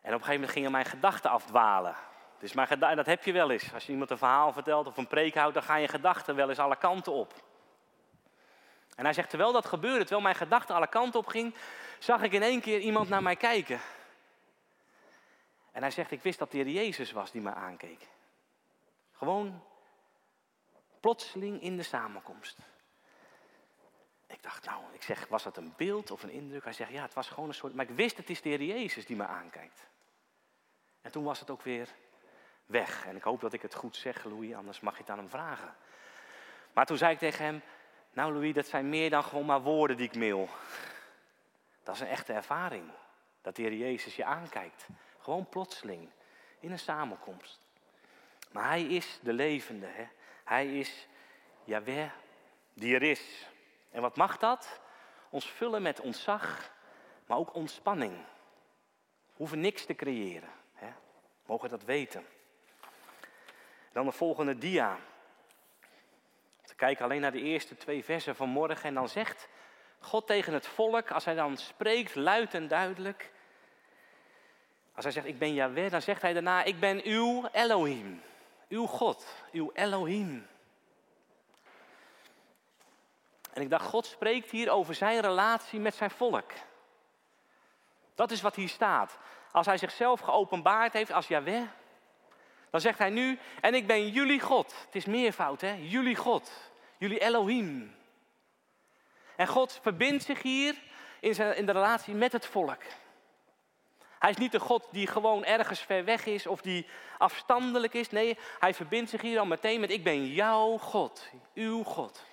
En 0.00 0.14
op 0.14 0.18
een 0.18 0.26
gegeven 0.26 0.34
moment 0.34 0.50
gingen 0.50 0.70
mijn 0.70 0.84
gedachten 0.84 1.30
afdwalen. 1.30 1.96
Dus 2.38 2.52
mijn 2.52 2.68
en 2.68 2.96
dat 2.96 3.06
heb 3.06 3.24
je 3.24 3.32
wel 3.32 3.50
eens. 3.50 3.74
Als 3.74 3.86
je 3.86 3.92
iemand 3.92 4.10
een 4.10 4.18
verhaal 4.18 4.52
vertelt 4.52 4.86
of 4.86 4.96
een 4.96 5.06
preek 5.06 5.34
houdt, 5.34 5.54
dan 5.54 5.62
gaan 5.62 5.80
je 5.80 5.88
gedachten 5.88 6.34
wel 6.34 6.48
eens 6.48 6.58
alle 6.58 6.76
kanten 6.76 7.12
op. 7.12 7.34
En 8.94 9.04
hij 9.04 9.14
zegt, 9.14 9.28
terwijl 9.28 9.52
dat 9.52 9.66
gebeurde, 9.66 10.00
terwijl 10.00 10.20
mijn 10.20 10.34
gedachten 10.34 10.74
alle 10.74 10.86
kanten 10.86 11.20
op 11.20 11.26
ging, 11.26 11.54
zag 11.98 12.22
ik 12.22 12.32
in 12.32 12.42
één 12.42 12.60
keer 12.60 12.78
iemand 12.78 13.08
naar 13.08 13.22
mij 13.22 13.36
kijken. 13.36 13.80
En 15.72 15.82
hij 15.82 15.90
zegt, 15.90 16.10
ik 16.10 16.22
wist 16.22 16.38
dat 16.38 16.50
de 16.50 16.72
Jezus 16.72 17.12
was 17.12 17.30
die 17.30 17.40
mij 17.40 17.52
aankeek. 17.52 18.08
Gewoon 19.12 19.62
plotseling 21.00 21.62
in 21.62 21.76
de 21.76 21.82
samenkomst. 21.82 22.58
Ik 24.26 24.42
dacht, 24.42 24.64
nou, 24.64 24.82
ik 24.92 25.02
zeg, 25.02 25.26
was 25.28 25.42
dat 25.42 25.56
een 25.56 25.72
beeld 25.76 26.10
of 26.10 26.22
een 26.22 26.30
indruk? 26.30 26.64
Hij 26.64 26.72
zegt, 26.72 26.90
ja, 26.90 27.02
het 27.02 27.14
was 27.14 27.28
gewoon 27.28 27.48
een 27.48 27.54
soort, 27.54 27.74
maar 27.74 27.88
ik 27.88 27.96
wist, 27.96 28.16
het 28.16 28.30
is 28.30 28.42
de 28.42 28.48
Heer 28.48 28.62
Jezus 28.62 29.06
die 29.06 29.16
me 29.16 29.26
aankijkt. 29.26 29.88
En 31.00 31.12
toen 31.12 31.24
was 31.24 31.40
het 31.40 31.50
ook 31.50 31.62
weer 31.62 31.88
weg. 32.66 33.06
En 33.06 33.16
ik 33.16 33.22
hoop 33.22 33.40
dat 33.40 33.52
ik 33.52 33.62
het 33.62 33.74
goed 33.74 33.96
zeg, 33.96 34.24
Louis, 34.24 34.54
anders 34.54 34.80
mag 34.80 34.94
je 34.94 35.00
het 35.00 35.10
aan 35.10 35.18
hem 35.18 35.28
vragen. 35.28 35.74
Maar 36.72 36.86
toen 36.86 36.96
zei 36.96 37.12
ik 37.12 37.18
tegen 37.18 37.44
hem, 37.44 37.62
nou 38.12 38.32
Louis, 38.32 38.54
dat 38.54 38.66
zijn 38.66 38.88
meer 38.88 39.10
dan 39.10 39.24
gewoon 39.24 39.46
maar 39.46 39.62
woorden 39.62 39.96
die 39.96 40.06
ik 40.06 40.16
mail. 40.16 40.48
Dat 41.82 41.94
is 41.94 42.00
een 42.00 42.06
echte 42.06 42.32
ervaring. 42.32 42.90
Dat 43.42 43.56
de 43.56 43.62
Heer 43.62 43.74
Jezus 43.74 44.16
je 44.16 44.24
aankijkt. 44.24 44.86
Gewoon 45.18 45.48
plotseling. 45.48 46.10
In 46.60 46.72
een 46.72 46.78
samenkomst. 46.78 47.68
Maar 48.52 48.68
Hij 48.68 48.82
is 48.82 49.18
de 49.22 49.32
levende. 49.32 49.86
Hè? 49.86 50.08
Hij 50.50 50.78
is 50.78 51.06
Yahweh 51.64 52.10
die 52.74 52.94
er 52.94 53.02
is. 53.02 53.46
En 53.90 54.00
wat 54.00 54.16
mag 54.16 54.38
dat? 54.38 54.80
Ons 55.28 55.50
vullen 55.50 55.82
met 55.82 56.00
ontzag, 56.00 56.72
maar 57.26 57.38
ook 57.38 57.54
ontspanning. 57.54 58.12
We 59.26 59.36
hoeven 59.36 59.60
niks 59.60 59.84
te 59.84 59.94
creëren. 59.94 60.48
Hè? 60.74 60.86
We 60.86 61.46
mogen 61.46 61.68
dat 61.68 61.84
weten. 61.84 62.26
Dan 63.92 64.04
de 64.04 64.12
volgende 64.12 64.58
dia. 64.58 64.98
We 66.66 66.74
kijken 66.74 67.04
alleen 67.04 67.20
naar 67.20 67.32
de 67.32 67.42
eerste 67.42 67.76
twee 67.76 68.04
versen 68.04 68.36
van 68.36 68.48
morgen 68.48 68.82
en 68.82 68.94
dan 68.94 69.08
zegt 69.08 69.48
God 69.98 70.26
tegen 70.26 70.52
het 70.52 70.66
volk, 70.66 71.10
als 71.10 71.24
hij 71.24 71.34
dan 71.34 71.56
spreekt 71.56 72.14
luid 72.14 72.54
en 72.54 72.68
duidelijk, 72.68 73.32
als 74.94 75.04
hij 75.04 75.12
zegt 75.12 75.26
ik 75.26 75.38
ben 75.38 75.54
Yahweh, 75.54 75.90
dan 75.90 76.02
zegt 76.02 76.22
hij 76.22 76.32
daarna 76.32 76.62
ik 76.62 76.80
ben 76.80 77.04
uw 77.04 77.48
Elohim, 77.52 78.22
uw 78.70 78.86
God, 78.86 79.26
uw 79.52 79.70
Elohim. 79.72 80.46
En 83.52 83.62
ik 83.62 83.70
dacht, 83.70 83.86
God 83.86 84.06
spreekt 84.06 84.50
hier 84.50 84.70
over 84.70 84.94
zijn 84.94 85.20
relatie 85.20 85.80
met 85.80 85.94
zijn 85.94 86.10
volk. 86.10 86.52
Dat 88.14 88.30
is 88.30 88.40
wat 88.40 88.54
hier 88.54 88.68
staat. 88.68 89.18
Als 89.52 89.66
hij 89.66 89.78
zichzelf 89.78 90.20
geopenbaard 90.20 90.92
heeft 90.92 91.12
als 91.12 91.26
Yahweh, 91.26 91.62
dan 92.70 92.80
zegt 92.80 92.98
hij 92.98 93.10
nu, 93.10 93.38
en 93.60 93.74
ik 93.74 93.86
ben 93.86 94.08
jullie 94.08 94.40
God. 94.40 94.74
Het 94.86 94.94
is 94.94 95.04
meervoud, 95.04 95.60
hè? 95.60 95.72
Jullie 95.72 96.16
God. 96.16 96.50
Jullie 96.98 97.18
Elohim. 97.18 97.94
En 99.36 99.46
God 99.46 99.78
verbindt 99.82 100.24
zich 100.24 100.42
hier 100.42 100.82
in, 101.20 101.34
zijn, 101.34 101.56
in 101.56 101.66
de 101.66 101.72
relatie 101.72 102.14
met 102.14 102.32
het 102.32 102.46
volk. 102.46 102.82
Hij 104.20 104.30
is 104.30 104.36
niet 104.36 104.52
de 104.52 104.60
God 104.60 104.88
die 104.90 105.06
gewoon 105.06 105.44
ergens 105.44 105.80
ver 105.80 106.04
weg 106.04 106.26
is 106.26 106.46
of 106.46 106.60
die 106.60 106.86
afstandelijk 107.18 107.94
is. 107.94 108.10
Nee, 108.10 108.38
hij 108.58 108.74
verbindt 108.74 109.10
zich 109.10 109.20
hier 109.20 109.38
al 109.38 109.46
meteen 109.46 109.80
met: 109.80 109.90
Ik 109.90 110.04
ben 110.04 110.26
jouw 110.26 110.76
God, 110.76 111.30
uw 111.54 111.82
God. 111.82 112.24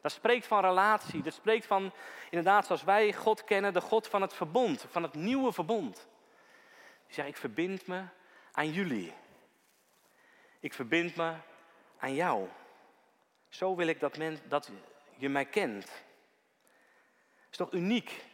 Dat 0.00 0.12
spreekt 0.12 0.46
van 0.46 0.60
relatie. 0.60 1.22
Dat 1.22 1.34
spreekt 1.34 1.66
van, 1.66 1.92
inderdaad, 2.30 2.66
zoals 2.66 2.84
wij 2.84 3.12
God 3.12 3.44
kennen, 3.44 3.72
de 3.72 3.80
God 3.80 4.08
van 4.08 4.22
het 4.22 4.34
verbond, 4.34 4.86
van 4.90 5.02
het 5.02 5.14
nieuwe 5.14 5.52
verbond. 5.52 6.06
Die 7.06 7.14
zegt: 7.14 7.28
Ik 7.28 7.36
verbind 7.36 7.86
me 7.86 8.02
aan 8.52 8.70
jullie. 8.70 9.12
Ik 10.60 10.74
verbind 10.74 11.16
me 11.16 11.34
aan 11.98 12.14
jou. 12.14 12.48
Zo 13.48 13.76
wil 13.76 13.86
ik 13.86 14.00
dat, 14.00 14.16
men, 14.16 14.38
dat 14.48 14.70
je 15.16 15.28
mij 15.28 15.44
kent. 15.44 15.84
Het 15.84 17.50
is 17.50 17.56
toch 17.56 17.72
uniek? 17.72 18.24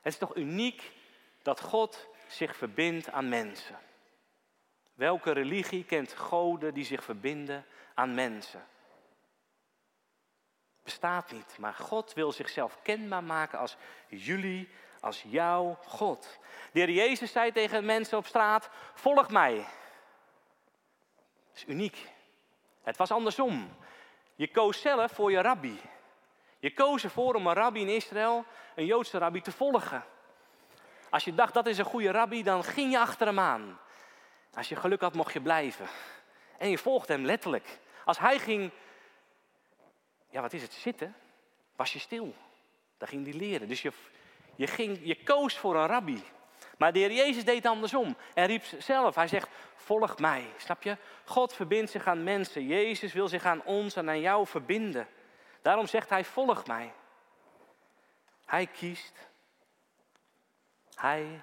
Het 0.00 0.12
is 0.12 0.18
toch 0.18 0.36
uniek 0.36 0.98
dat 1.42 1.60
God 1.60 2.08
zich 2.28 2.56
verbindt 2.56 3.10
aan 3.10 3.28
mensen? 3.28 3.78
Welke 4.94 5.32
religie 5.32 5.84
kent 5.84 6.12
goden 6.12 6.74
die 6.74 6.84
zich 6.84 7.04
verbinden 7.04 7.66
aan 7.94 8.14
mensen? 8.14 8.64
Bestaat 10.82 11.32
niet, 11.32 11.58
maar 11.58 11.74
God 11.74 12.12
wil 12.12 12.32
zichzelf 12.32 12.78
kenbaar 12.82 13.24
maken 13.24 13.58
als 13.58 13.76
jullie, 14.08 14.68
als 15.00 15.24
jouw 15.26 15.78
God. 15.86 16.38
De 16.72 16.78
heer 16.78 16.90
Jezus 16.90 17.32
zei 17.32 17.52
tegen 17.52 17.84
mensen 17.84 18.18
op 18.18 18.26
straat: 18.26 18.70
Volg 18.94 19.30
mij. 19.30 19.56
Dat 19.56 21.56
is 21.56 21.64
uniek. 21.66 22.08
Het 22.82 22.96
was 22.96 23.10
andersom. 23.10 23.76
Je 24.34 24.50
koos 24.50 24.80
zelf 24.80 25.12
voor 25.12 25.30
je 25.30 25.40
rabbi. 25.40 25.80
Je 26.58 26.74
koos 26.74 27.04
ervoor 27.04 27.34
om 27.34 27.46
een 27.46 27.54
rabbi 27.54 27.80
in 27.80 27.88
Israël, 27.88 28.44
een 28.74 28.86
Joodse 28.86 29.18
rabbi, 29.18 29.40
te 29.40 29.52
volgen. 29.52 30.04
Als 31.10 31.24
je 31.24 31.34
dacht 31.34 31.54
dat 31.54 31.66
is 31.66 31.78
een 31.78 31.84
goede 31.84 32.10
rabbi, 32.10 32.42
dan 32.42 32.64
ging 32.64 32.90
je 32.90 32.98
achter 32.98 33.26
hem 33.26 33.38
aan. 33.38 33.78
Als 34.54 34.68
je 34.68 34.76
geluk 34.76 35.00
had, 35.00 35.14
mocht 35.14 35.32
je 35.32 35.40
blijven. 35.40 35.86
En 36.58 36.70
je 36.70 36.78
volgde 36.78 37.12
hem 37.12 37.24
letterlijk. 37.24 37.78
Als 38.04 38.18
hij 38.18 38.38
ging, 38.38 38.70
ja 40.28 40.40
wat 40.40 40.52
is 40.52 40.62
het, 40.62 40.72
zitten, 40.72 41.14
was 41.76 41.92
je 41.92 41.98
stil. 41.98 42.34
Dan 42.98 43.08
ging 43.08 43.24
hij 43.24 43.34
leren. 43.34 43.68
Dus 43.68 43.82
je, 43.82 43.92
je, 44.54 44.66
ging, 44.66 44.98
je 45.02 45.22
koos 45.22 45.58
voor 45.58 45.76
een 45.76 45.86
rabbi. 45.86 46.22
Maar 46.78 46.92
de 46.92 46.98
Heer 46.98 47.12
Jezus 47.12 47.44
deed 47.44 47.66
andersom. 47.66 48.16
En 48.34 48.46
riep 48.46 48.64
zelf, 48.78 49.14
hij 49.14 49.28
zegt, 49.28 49.48
volg 49.76 50.18
mij. 50.18 50.44
Snap 50.56 50.82
je? 50.82 50.96
God 51.24 51.54
verbindt 51.54 51.90
zich 51.90 52.06
aan 52.06 52.22
mensen. 52.22 52.66
Jezus 52.66 53.12
wil 53.12 53.28
zich 53.28 53.44
aan 53.44 53.62
ons 53.64 53.96
en 53.96 54.08
aan 54.08 54.20
jou 54.20 54.46
verbinden. 54.46 55.08
Daarom 55.62 55.86
zegt 55.86 56.08
hij, 56.08 56.24
volg 56.24 56.66
mij. 56.66 56.92
Hij 58.46 58.66
kiest. 58.66 59.29
Hij 61.00 61.40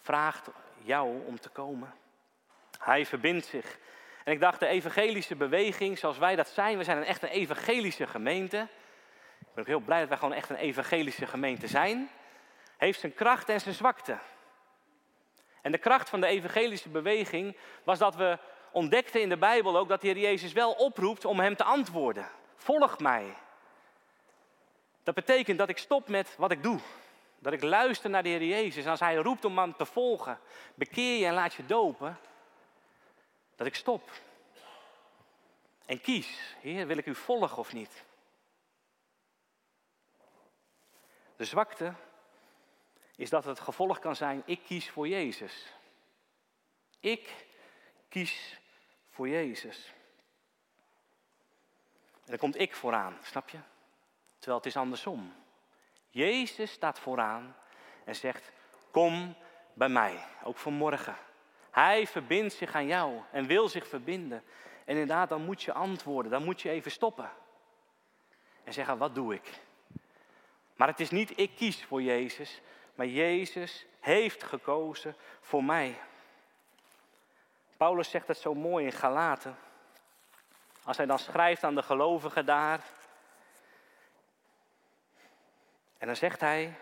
vraagt 0.00 0.48
jou 0.78 1.26
om 1.26 1.40
te 1.40 1.48
komen. 1.48 1.94
Hij 2.78 3.06
verbindt 3.06 3.46
zich. 3.46 3.78
En 4.24 4.32
ik 4.32 4.40
dacht, 4.40 4.60
de 4.60 4.66
evangelische 4.66 5.36
beweging, 5.36 5.98
zoals 5.98 6.18
wij 6.18 6.36
dat 6.36 6.48
zijn, 6.48 6.78
we 6.78 6.84
zijn 6.84 6.96
een 6.96 7.04
echt 7.04 7.22
een 7.22 7.28
evangelische 7.28 8.06
gemeente. 8.06 8.68
Ik 9.38 9.46
ben 9.54 9.60
ook 9.60 9.66
heel 9.66 9.80
blij 9.80 10.00
dat 10.00 10.08
wij 10.08 10.18
gewoon 10.18 10.34
echt 10.34 10.50
een 10.50 10.56
evangelische 10.56 11.26
gemeente 11.26 11.66
zijn. 11.66 12.10
Heeft 12.76 13.00
zijn 13.00 13.14
kracht 13.14 13.48
en 13.48 13.60
zijn 13.60 13.74
zwakte. 13.74 14.18
En 15.62 15.72
de 15.72 15.78
kracht 15.78 16.08
van 16.08 16.20
de 16.20 16.26
evangelische 16.26 16.88
beweging 16.88 17.56
was 17.84 17.98
dat 17.98 18.14
we 18.14 18.38
ontdekten 18.72 19.20
in 19.20 19.28
de 19.28 19.36
Bijbel 19.36 19.76
ook 19.76 19.88
dat 19.88 20.00
de 20.00 20.06
Heer 20.06 20.18
Jezus 20.18 20.52
wel 20.52 20.72
oproept 20.72 21.24
om 21.24 21.40
hem 21.40 21.56
te 21.56 21.64
antwoorden. 21.64 22.28
Volg 22.56 22.98
mij. 22.98 23.36
Dat 25.02 25.14
betekent 25.14 25.58
dat 25.58 25.68
ik 25.68 25.78
stop 25.78 26.08
met 26.08 26.34
wat 26.38 26.50
ik 26.50 26.62
doe. 26.62 26.80
Dat 27.42 27.52
ik 27.52 27.62
luister 27.62 28.10
naar 28.10 28.22
de 28.22 28.28
Heer 28.28 28.44
Jezus. 28.44 28.84
En 28.84 28.90
als 28.90 29.00
Hij 29.00 29.16
roept 29.16 29.44
om 29.44 29.58
hem 29.58 29.76
te 29.76 29.86
volgen, 29.86 30.40
bekeer 30.74 31.18
je 31.18 31.26
en 31.26 31.34
laat 31.34 31.54
je 31.54 31.66
dopen. 31.66 32.18
Dat 33.56 33.66
ik 33.66 33.74
stop. 33.74 34.10
En 35.86 36.00
kies, 36.00 36.56
Heer, 36.60 36.86
wil 36.86 36.96
ik 36.96 37.06
u 37.06 37.14
volgen 37.14 37.56
of 37.56 37.72
niet? 37.72 38.04
De 41.36 41.44
zwakte 41.44 41.94
is 43.16 43.30
dat 43.30 43.44
het 43.44 43.60
gevolg 43.60 43.98
kan 43.98 44.16
zijn, 44.16 44.42
ik 44.44 44.60
kies 44.64 44.90
voor 44.90 45.08
Jezus. 45.08 45.66
Ik 47.00 47.46
kies 48.08 48.58
voor 49.10 49.28
Jezus. 49.28 49.92
En 52.12 52.28
dan 52.28 52.38
komt 52.38 52.58
ik 52.58 52.74
vooraan, 52.74 53.18
snap 53.22 53.48
je? 53.48 53.58
Terwijl 54.38 54.56
het 54.56 54.66
is 54.66 54.76
andersom. 54.76 55.41
Jezus 56.12 56.72
staat 56.72 56.98
vooraan 56.98 57.56
en 58.04 58.14
zegt, 58.16 58.52
kom 58.90 59.34
bij 59.74 59.88
mij, 59.88 60.24
ook 60.44 60.58
vanmorgen. 60.58 61.16
Hij 61.70 62.06
verbindt 62.06 62.54
zich 62.54 62.74
aan 62.74 62.86
jou 62.86 63.20
en 63.30 63.46
wil 63.46 63.68
zich 63.68 63.86
verbinden. 63.86 64.42
En 64.84 64.92
inderdaad, 64.92 65.28
dan 65.28 65.44
moet 65.44 65.62
je 65.62 65.72
antwoorden, 65.72 66.30
dan 66.30 66.44
moet 66.44 66.60
je 66.60 66.70
even 66.70 66.90
stoppen. 66.90 67.30
En 68.64 68.72
zeggen, 68.72 68.98
wat 68.98 69.14
doe 69.14 69.34
ik? 69.34 69.60
Maar 70.76 70.88
het 70.88 71.00
is 71.00 71.10
niet 71.10 71.38
ik 71.38 71.56
kies 71.56 71.84
voor 71.84 72.02
Jezus, 72.02 72.60
maar 72.94 73.06
Jezus 73.06 73.86
heeft 74.00 74.42
gekozen 74.42 75.16
voor 75.40 75.64
mij. 75.64 76.00
Paulus 77.76 78.10
zegt 78.10 78.28
het 78.28 78.38
zo 78.38 78.54
mooi 78.54 78.84
in 78.84 78.92
Galaten. 78.92 79.58
Als 80.84 80.96
hij 80.96 81.06
dan 81.06 81.18
schrijft 81.18 81.64
aan 81.64 81.74
de 81.74 81.82
gelovigen 81.82 82.46
daar. 82.46 82.84
En 86.02 86.08
dan 86.08 86.16
zegt 86.16 86.40
hij, 86.40 86.74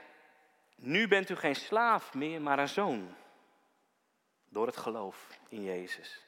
nu 0.76 1.08
bent 1.08 1.30
u 1.30 1.36
geen 1.36 1.56
slaaf 1.56 2.14
meer, 2.14 2.40
maar 2.42 2.58
een 2.58 2.68
zoon. 2.68 3.14
Door 4.48 4.66
het 4.66 4.76
geloof 4.76 5.26
in 5.48 5.62
Jezus. 5.62 6.26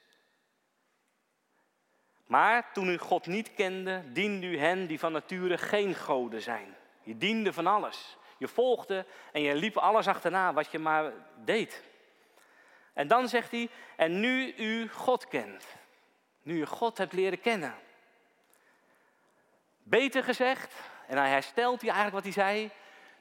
Maar 2.26 2.72
toen 2.72 2.88
u 2.88 2.98
God 2.98 3.26
niet 3.26 3.54
kende, 3.54 4.02
diende 4.12 4.46
u 4.46 4.58
hen 4.58 4.86
die 4.86 4.98
van 4.98 5.12
nature 5.12 5.58
geen 5.58 5.94
goden 5.94 6.42
zijn. 6.42 6.76
Je 7.02 7.16
diende 7.16 7.52
van 7.52 7.66
alles. 7.66 8.16
Je 8.38 8.48
volgde 8.48 9.06
en 9.32 9.40
je 9.40 9.54
liep 9.54 9.76
alles 9.76 10.08
achterna 10.08 10.52
wat 10.52 10.70
je 10.70 10.78
maar 10.78 11.12
deed. 11.44 11.82
En 12.92 13.08
dan 13.08 13.28
zegt 13.28 13.50
hij, 13.50 13.68
en 13.96 14.20
nu 14.20 14.54
u 14.56 14.88
God 14.88 15.28
kent. 15.28 15.64
Nu 16.42 16.58
je 16.58 16.66
God 16.66 16.98
hebt 16.98 17.12
leren 17.12 17.40
kennen. 17.40 17.74
Beter 19.82 20.24
gezegd, 20.24 20.74
en 21.06 21.16
hij 21.16 21.28
herstelt 21.28 21.80
hij 21.80 21.90
eigenlijk 21.90 22.24
wat 22.24 22.34
hij 22.34 22.44
zei, 22.44 22.70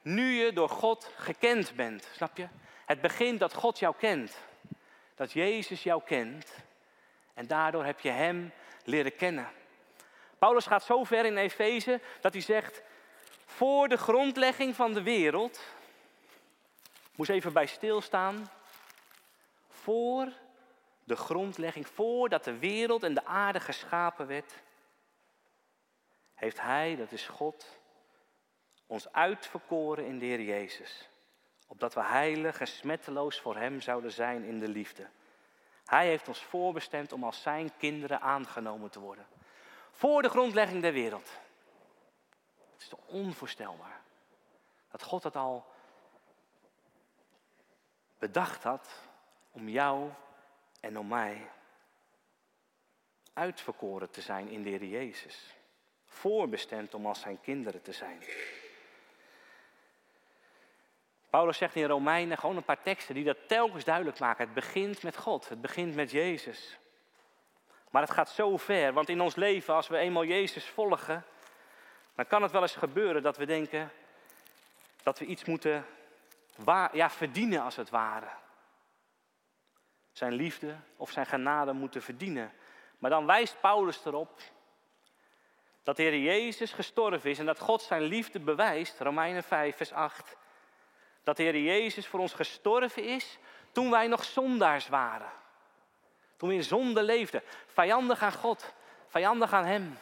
nu 0.02 0.32
je 0.32 0.54
door 0.54 0.70
God 0.70 1.12
gekend 1.16 1.76
bent. 1.76 2.08
Snap 2.16 2.38
je? 2.38 2.48
Het 2.86 3.02
begint 3.02 3.40
dat 3.40 3.54
God 3.54 3.80
jou 3.80 3.96
kent. 3.98 4.38
Dat 5.16 5.32
Jezus 5.32 5.84
jou 5.84 6.02
kent. 6.06 6.54
En 7.34 7.48
daardoor 7.48 7.86
heb 7.86 8.00
je 8.00 8.10
Hem 8.10 8.52
leren 8.84 9.16
kennen. 9.16 9.48
Paulus 10.40 10.66
gaat 10.66 10.84
zo 10.84 11.04
ver 11.04 11.26
in 11.26 11.38
Efeze 11.38 12.02
dat 12.22 12.34
hij 12.34 12.42
zegt, 12.42 12.82
voor 13.46 13.88
de 13.88 13.98
grondlegging 13.98 14.76
van 14.76 14.94
de 14.94 15.02
wereld, 15.02 15.64
moest 17.16 17.30
even 17.30 17.54
bij 17.54 17.66
stilstaan, 17.66 18.52
voor 19.70 20.34
de 21.04 21.16
grondlegging, 21.16 21.88
voordat 21.88 22.44
de 22.44 22.58
wereld 22.58 23.04
en 23.04 23.14
de 23.14 23.26
aarde 23.26 23.60
geschapen 23.60 24.28
werd, 24.28 24.54
heeft 26.34 26.62
Hij, 26.62 26.96
dat 26.96 27.12
is 27.12 27.28
God, 27.28 27.80
ons 28.92 29.12
uitverkoren 29.12 30.06
in 30.06 30.20
de 30.20 30.26
Heer 30.26 30.42
Jezus. 30.42 31.10
Opdat 31.68 31.94
we 31.94 32.04
heilig 32.04 32.60
en 32.60 32.68
smetteloos 32.68 33.40
voor 33.40 33.56
Hem 33.56 33.82
zouden 33.82 34.12
zijn 34.12 34.44
in 34.44 34.60
de 34.60 34.68
liefde. 34.68 35.08
Hij 35.86 36.08
heeft 36.08 36.28
ons 36.28 36.44
voorbestemd 36.44 37.12
om 37.12 37.24
als 37.24 37.42
Zijn 37.42 37.72
kinderen 37.78 38.22
aangenomen 38.22 38.90
te 38.90 39.00
worden. 39.00 39.26
Voor 39.92 40.22
de 40.22 40.30
grondlegging 40.30 40.82
der 40.82 40.94
wereld. 40.94 41.30
Het 42.72 42.82
is 42.82 42.88
toch 42.88 43.08
onvoorstelbaar. 43.08 44.02
Dat 44.90 45.04
God 45.04 45.22
dat 45.22 45.36
al 45.36 45.66
bedacht 48.18 48.64
had 48.64 48.90
om 49.52 49.70
jou 49.70 50.10
en 50.80 51.00
om 51.00 51.08
mij 51.08 51.52
uitverkoren 53.34 54.10
te 54.10 54.22
zijn 54.22 54.48
in 54.48 54.64
de 54.64 54.70
Heer 54.70 54.86
Jezus. 54.86 55.56
Voorbestemd 56.06 56.94
om 56.94 57.06
als 57.06 57.20
zijn 57.20 57.42
kinderen 57.42 57.82
te 57.82 57.92
zijn. 57.92 58.24
Paulus 61.32 61.58
zegt 61.58 61.76
in 61.76 61.86
Romeinen 61.86 62.38
gewoon 62.38 62.56
een 62.56 62.64
paar 62.64 62.82
teksten 62.82 63.16
die 63.16 63.24
dat 63.24 63.48
telkens 63.48 63.84
duidelijk 63.84 64.20
maken. 64.20 64.46
Het 64.46 64.54
begint 64.54 65.04
met 65.04 65.18
God, 65.18 65.50
het 65.50 65.62
begint 65.62 65.96
met 65.96 66.12
Jezus. 66.12 66.78
Maar 67.90 68.02
het 68.02 68.12
gaat 68.12 68.30
zo 68.30 68.58
ver, 68.58 68.94
want 68.94 69.10
in 69.10 69.22
ons 69.22 69.36
leven, 69.36 69.74
als 69.74 69.88
we 69.88 69.98
eenmaal 69.98 70.26
Jezus 70.26 70.66
volgen, 70.66 71.26
dan 72.16 72.28
kan 72.28 72.42
het 72.42 72.52
wel 72.52 72.62
eens 72.62 72.76
gebeuren 72.76 73.24
dat 73.24 73.38
we 73.38 73.46
denken 73.46 73.92
dat 75.04 75.20
we 75.20 75.26
iets 75.26 75.46
moeten 75.46 75.86
ja, 76.94 77.10
verdienen 77.10 77.62
als 77.62 77.76
het 77.76 77.90
ware. 77.90 78.30
Zijn 80.12 80.34
liefde 80.34 80.76
of 80.96 81.12
zijn 81.12 81.26
genade 81.26 81.74
moeten 81.74 82.02
verdienen. 82.02 82.52
Maar 82.98 83.10
dan 83.10 83.26
wijst 83.26 83.62
Paulus 83.62 84.06
erop 84.06 84.40
dat 85.84 85.96
de 85.96 86.04
Heer 86.04 86.20
Jezus 86.20 86.72
gestorven 86.72 87.30
is 87.30 87.40
en 87.40 87.46
dat 87.46 87.60
God 87.60 87.82
zijn 87.82 88.02
liefde 88.02 88.40
bewijst, 88.40 89.00
Romeinen 89.00 89.44
5, 89.44 89.76
vers 89.76 89.92
8. 89.92 90.38
Dat 91.24 91.38
de 91.38 91.44
Heer 91.44 91.62
Jezus 91.62 92.08
voor 92.08 92.20
ons 92.20 92.34
gestorven 92.34 93.04
is 93.04 93.38
toen 93.72 93.92
wij 93.92 94.08
nog 94.08 94.24
zondaars 94.24 94.88
waren. 94.88 95.32
Toen 96.38 96.50
we 96.50 96.56
in 96.56 96.64
zonde 96.64 97.04
leefden, 97.04 97.44
vijandig 97.68 98.22
aan 98.22 98.34
God, 98.34 98.74
vijandig 99.08 99.54
aan 99.54 99.66
Hem. 99.66 99.98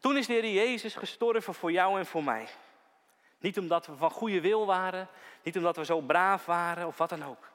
Toen 0.00 0.16
is 0.16 0.26
de 0.26 0.32
Heer 0.32 0.52
Jezus 0.52 0.94
gestorven 0.94 1.54
voor 1.54 1.72
jou 1.72 1.98
en 1.98 2.06
voor 2.06 2.24
mij. 2.24 2.48
Niet 3.38 3.58
omdat 3.58 3.86
we 3.86 3.96
van 3.96 4.10
goede 4.10 4.40
wil 4.40 4.66
waren, 4.66 5.08
niet 5.42 5.56
omdat 5.56 5.76
we 5.76 5.84
zo 5.84 6.00
braaf 6.00 6.44
waren 6.44 6.86
of 6.86 6.98
wat 6.98 7.08
dan 7.08 7.24
ook. 7.24 7.50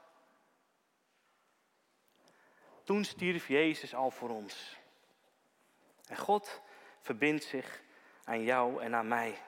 Toen 2.84 3.04
stierf 3.04 3.48
Jezus 3.48 3.96
al 3.96 4.12
voor 4.12 4.30
ons. 4.30 4.78
En 6.08 6.18
God 6.18 6.62
verbindt 7.02 7.44
zich 7.44 7.82
aan 8.24 8.44
jou 8.44 8.82
en 8.82 8.96
aan 8.96 9.08
mij. 9.08 9.42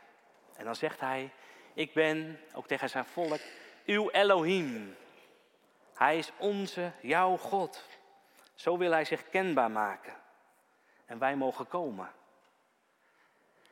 En 0.55 0.65
dan 0.65 0.75
zegt 0.75 0.99
hij, 0.99 1.31
ik 1.75 1.93
ben, 1.93 2.39
ook 2.53 2.67
tegen 2.67 2.89
zijn 2.89 3.05
volk, 3.05 3.39
uw 3.85 4.09
Elohim. 4.09 4.95
Hij 5.93 6.17
is 6.17 6.31
onze, 6.37 6.91
jouw 7.01 7.37
God. 7.37 7.83
Zo 8.53 8.77
wil 8.77 8.91
hij 8.91 9.05
zich 9.05 9.29
kenbaar 9.29 9.71
maken. 9.71 10.13
En 11.05 11.19
wij 11.19 11.35
mogen 11.35 11.67
komen. 11.67 12.11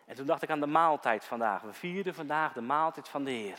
En 0.05 0.15
toen 0.15 0.25
dacht 0.25 0.41
ik 0.41 0.49
aan 0.49 0.59
de 0.59 0.65
maaltijd 0.65 1.25
vandaag. 1.25 1.61
We 1.61 1.73
vierden 1.73 2.13
vandaag 2.13 2.53
de 2.53 2.61
maaltijd 2.61 3.09
van 3.09 3.23
de 3.23 3.31
Heer. 3.31 3.57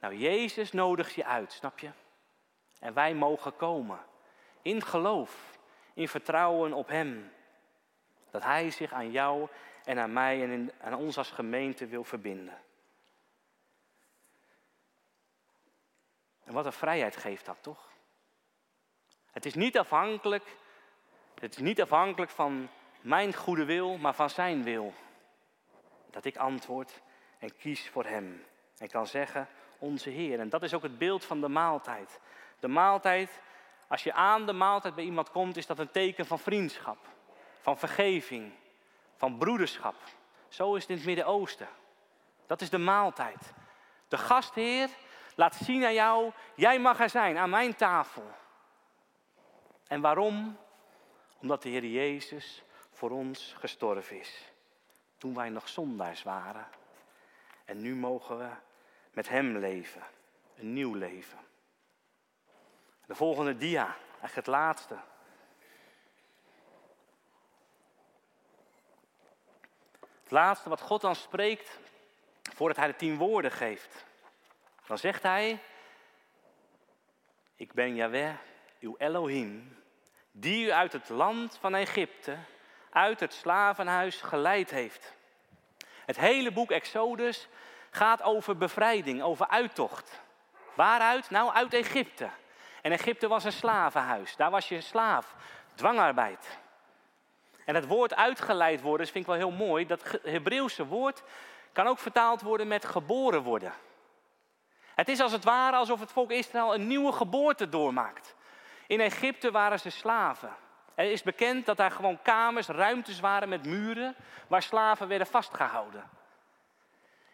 Nou, 0.00 0.14
Jezus 0.16 0.72
nodigt 0.72 1.12
je 1.12 1.24
uit, 1.24 1.52
snap 1.52 1.78
je? 1.78 1.90
En 2.78 2.94
wij 2.94 3.14
mogen 3.14 3.56
komen. 3.56 3.98
In 4.62 4.82
geloof, 4.82 5.58
in 5.94 6.08
vertrouwen 6.08 6.72
op 6.72 6.88
Hem. 6.88 7.32
Dat 8.30 8.42
Hij 8.42 8.70
zich 8.70 8.92
aan 8.92 9.10
jou 9.10 9.48
en 9.84 9.98
aan 9.98 10.12
mij 10.12 10.42
en 10.42 10.72
aan 10.80 10.94
ons 10.94 11.18
als 11.18 11.30
gemeente 11.30 11.86
wil 11.86 12.04
verbinden. 12.04 12.58
Wat 16.52 16.66
een 16.66 16.72
vrijheid 16.72 17.16
geeft 17.16 17.44
dat 17.44 17.58
toch? 17.60 17.90
Het 19.30 19.46
is 19.46 19.54
niet 19.54 19.78
afhankelijk, 19.78 20.56
het 21.40 21.52
is 21.54 21.62
niet 21.62 21.82
afhankelijk 21.82 22.30
van 22.30 22.68
mijn 23.00 23.34
goede 23.34 23.64
wil, 23.64 23.96
maar 23.96 24.14
van 24.14 24.30
Zijn 24.30 24.62
wil. 24.62 24.94
Dat 26.10 26.24
ik 26.24 26.36
antwoord 26.36 27.00
en 27.38 27.56
kies 27.56 27.88
voor 27.88 28.04
Hem. 28.04 28.44
En 28.76 28.88
kan 28.88 29.06
zeggen, 29.06 29.48
onze 29.78 30.10
Heer. 30.10 30.40
En 30.40 30.48
dat 30.48 30.62
is 30.62 30.74
ook 30.74 30.82
het 30.82 30.98
beeld 30.98 31.24
van 31.24 31.40
de 31.40 31.48
maaltijd. 31.48 32.20
De 32.60 32.68
maaltijd, 32.68 33.40
als 33.88 34.02
je 34.02 34.12
aan 34.12 34.46
de 34.46 34.52
maaltijd 34.52 34.94
bij 34.94 35.04
iemand 35.04 35.30
komt, 35.30 35.56
is 35.56 35.66
dat 35.66 35.78
een 35.78 35.90
teken 35.90 36.26
van 36.26 36.38
vriendschap, 36.38 36.98
van 37.60 37.78
vergeving, 37.78 38.52
van 39.16 39.38
broederschap. 39.38 39.94
Zo 40.48 40.74
is 40.74 40.80
het 40.80 40.90
in 40.90 40.96
het 40.96 41.06
Midden-Oosten. 41.06 41.68
Dat 42.46 42.60
is 42.60 42.70
de 42.70 42.78
maaltijd. 42.78 43.52
De 44.08 44.18
gastheer 44.18 44.88
laat 45.42 45.54
zien 45.54 45.84
aan 45.84 45.94
jou, 45.94 46.32
jij 46.54 46.78
mag 46.78 47.00
er 47.00 47.10
zijn, 47.10 47.36
aan 47.36 47.50
mijn 47.50 47.74
tafel. 47.74 48.30
En 49.86 50.00
waarom? 50.00 50.58
Omdat 51.40 51.62
de 51.62 51.68
Heer 51.68 51.84
Jezus 51.84 52.62
voor 52.90 53.10
ons 53.10 53.54
gestorven 53.58 54.18
is. 54.18 54.52
Toen 55.18 55.34
wij 55.34 55.48
nog 55.48 55.68
zondaars 55.68 56.22
waren. 56.22 56.68
En 57.64 57.80
nu 57.80 57.94
mogen 57.94 58.38
we 58.38 58.48
met 59.12 59.28
Hem 59.28 59.56
leven. 59.56 60.02
Een 60.56 60.72
nieuw 60.72 60.94
leven. 60.94 61.38
De 63.06 63.14
volgende 63.14 63.56
dia, 63.56 63.96
eigenlijk 64.10 64.34
het 64.34 64.46
laatste. 64.46 64.96
Het 70.22 70.30
laatste 70.30 70.68
wat 70.68 70.80
God 70.80 71.00
dan 71.00 71.16
spreekt 71.16 71.78
voordat 72.42 72.76
Hij 72.76 72.86
de 72.86 72.96
tien 72.96 73.16
woorden 73.16 73.50
geeft. 73.50 74.10
Dan 74.92 75.00
zegt 75.00 75.22
Hij, 75.22 75.58
ik 77.56 77.72
ben 77.72 77.94
Yahweh, 77.94 78.34
uw 78.80 78.94
Elohim, 78.98 79.76
die 80.30 80.66
u 80.66 80.72
uit 80.72 80.92
het 80.92 81.08
land 81.08 81.58
van 81.60 81.74
Egypte, 81.74 82.36
uit 82.90 83.20
het 83.20 83.32
slavenhuis 83.32 84.20
geleid 84.20 84.70
heeft. 84.70 85.14
Het 86.06 86.16
hele 86.16 86.50
boek 86.50 86.70
Exodus 86.70 87.48
gaat 87.90 88.22
over 88.22 88.56
bevrijding, 88.56 89.22
over 89.22 89.48
uittocht. 89.48 90.20
Waaruit? 90.74 91.30
Nou, 91.30 91.52
uit 91.52 91.74
Egypte. 91.74 92.28
En 92.82 92.92
Egypte 92.92 93.28
was 93.28 93.44
een 93.44 93.52
slavenhuis. 93.52 94.36
Daar 94.36 94.50
was 94.50 94.68
je 94.68 94.80
slaaf. 94.80 95.34
Dwangarbeid. 95.74 96.58
En 97.64 97.74
het 97.74 97.86
woord 97.86 98.14
uitgeleid 98.14 98.80
worden, 98.80 99.06
dat 99.06 99.14
vind 99.14 99.24
ik 99.24 99.30
wel 99.30 99.48
heel 99.50 99.66
mooi. 99.66 99.86
Dat 99.86 100.18
Hebreeuwse 100.22 100.86
woord 100.86 101.22
kan 101.72 101.86
ook 101.86 101.98
vertaald 101.98 102.40
worden 102.40 102.68
met 102.68 102.84
geboren 102.84 103.42
worden. 103.42 103.72
Het 104.94 105.08
is 105.08 105.20
als 105.20 105.32
het 105.32 105.44
ware 105.44 105.76
alsof 105.76 106.00
het 106.00 106.12
volk 106.12 106.30
Israël 106.30 106.74
een 106.74 106.86
nieuwe 106.86 107.12
geboorte 107.12 107.68
doormaakt. 107.68 108.34
In 108.86 109.00
Egypte 109.00 109.50
waren 109.50 109.80
ze 109.80 109.90
slaven. 109.90 110.56
Er 110.94 111.10
is 111.10 111.22
bekend 111.22 111.66
dat 111.66 111.76
daar 111.76 111.90
gewoon 111.90 112.22
kamers, 112.22 112.66
ruimtes 112.66 113.20
waren 113.20 113.48
met 113.48 113.66
muren 113.66 114.16
waar 114.46 114.62
slaven 114.62 115.08
werden 115.08 115.26
vastgehouden. 115.26 116.10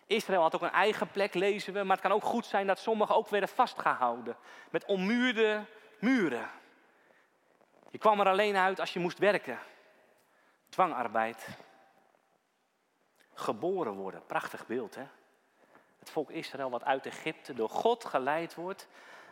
Israël 0.07 0.43
had 0.43 0.55
ook 0.55 0.63
een 0.63 0.71
eigen 0.71 1.11
plek, 1.11 1.35
lezen 1.35 1.73
we, 1.73 1.83
maar 1.83 1.97
het 1.97 2.07
kan 2.07 2.15
ook 2.15 2.25
goed 2.25 2.47
zijn 2.47 2.67
dat 2.67 2.79
sommigen 2.79 3.15
ook 3.15 3.29
werden 3.29 3.49
vastgehouden 3.49 4.37
met 4.71 4.85
ommuurde 4.85 5.65
muren. 5.99 6.51
Je 7.91 7.99
kwam 7.99 8.21
er 8.21 8.29
alleen 8.29 8.57
uit 8.57 8.81
als 8.81 8.93
je 8.93 9.01
moest 9.01 9.19
werken. 9.19 9.59
Dwangarbeid. 10.69 11.49
Geboren 13.35 13.93
worden, 13.93 14.27
prachtig 14.27 14.67
beeld 14.67 14.95
hè. 14.95 15.07
Volk 16.11 16.31
Israël 16.31 16.71
wat 16.71 16.85
uit 16.85 17.07
Egypte 17.07 17.55
door 17.55 17.71
God 17.71 18.05
geleid 18.05 18.55
wordt 18.55 18.89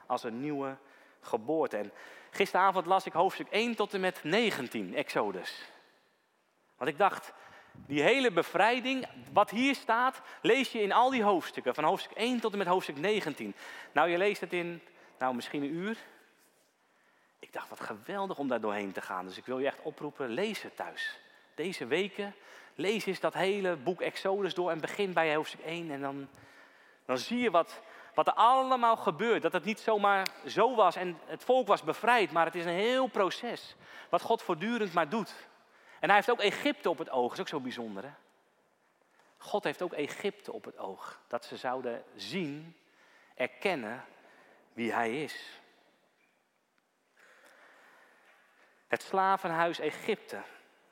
als 0.07 0.25
een 0.25 0.41
nieuwe 0.41 0.77
geboorte. 1.21 1.77
En 1.77 1.93
gisteravond 2.31 2.87
las 2.87 3.07
ik 3.07 3.13
hoofdstuk 3.13 3.49
1 3.51 3.75
tot 3.75 3.95
en 3.95 4.01
met 4.01 4.21
19, 4.23 4.95
Exodus. 4.95 5.71
Want 6.77 6.91
ik 6.91 6.99
dacht, 6.99 7.33
die 7.73 8.03
hele 8.03 8.33
bevrijding, 8.33 9.07
wat 9.33 9.51
hier 9.51 9.75
staat, 9.75 10.21
lees 10.43 10.73
je 10.73 10.83
in 10.83 10.93
al 10.93 11.11
die 11.11 11.23
hoofdstukken. 11.23 11.75
Van 11.75 11.85
hoofdstuk 11.85 12.17
1 12.17 12.41
tot 12.41 12.53
en 12.53 12.59
met 12.59 12.67
hoofdstuk 12.67 12.97
19. 12.97 13.55
Nou, 13.93 14.09
je 14.09 14.19
leest 14.19 14.41
het 14.41 14.53
in, 14.53 14.83
nou 15.19 15.35
misschien 15.35 15.63
een 15.63 15.75
uur. 15.75 15.97
Ik 17.39 17.53
dacht, 17.53 17.69
wat 17.69 17.81
geweldig 17.81 18.39
om 18.39 18.49
daar 18.49 18.61
doorheen 18.61 18.93
te 18.93 19.01
gaan. 19.01 19.27
Dus 19.27 19.37
ik 19.37 19.47
wil 19.47 19.59
je 19.59 19.67
echt 19.67 19.83
oproepen, 19.83 20.29
lees 20.29 20.63
het 20.63 20.77
thuis. 20.77 21.19
Deze 21.55 21.87
weken, 21.87 22.35
lees 22.75 23.07
eens 23.07 23.21
dat 23.21 23.35
hele 23.35 23.77
boek 23.77 24.01
Exodus 24.01 24.55
door 24.55 24.71
en 24.71 24.81
begin 24.81 25.13
bij 25.13 25.35
hoofdstuk 25.35 25.61
1. 25.61 25.91
En 25.91 26.01
dan, 26.01 26.29
dan 27.07 27.19
zie 27.19 27.39
je 27.39 27.51
wat, 27.51 27.81
wat 28.15 28.27
er 28.27 28.33
allemaal 28.33 28.97
gebeurt. 28.97 29.43
Dat 29.43 29.53
het 29.53 29.65
niet 29.65 29.81
zomaar 29.81 30.27
zo 30.47 30.75
was 30.75 30.97
en 30.97 31.19
het 31.27 31.45
volk 31.45 31.67
was 31.67 31.83
bevrijd, 31.83 32.33
maar 32.33 32.47
het 32.47 32.55
is 32.55 32.65
een 32.65 32.71
heel 32.71 33.07
proces. 33.07 33.77
Wat 34.09 34.23
God 34.23 34.43
voortdurend 34.43 34.93
maar 34.93 35.09
doet. 35.09 35.35
En 36.01 36.09
hij 36.09 36.15
heeft 36.15 36.31
ook 36.31 36.41
Egypte 36.41 36.91
op 36.91 36.99
het 36.99 37.11
oog, 37.11 37.29
dat 37.29 37.35
is 37.35 37.41
ook 37.41 37.49
zo 37.49 37.61
bijzonder. 37.61 38.03
Hè? 38.03 38.11
God 39.37 39.65
heeft 39.65 39.83
ook 39.83 39.93
Egypte 39.93 40.53
op 40.53 40.65
het 40.65 40.79
oog. 40.79 41.21
Dat 41.29 41.45
ze 41.45 41.57
zouden 41.57 42.05
zien, 42.15 42.77
erkennen 43.35 44.05
wie 44.73 44.93
hij 44.93 45.23
is. 45.23 45.61
Het 48.87 49.03
slavenhuis 49.03 49.79
Egypte. 49.79 50.43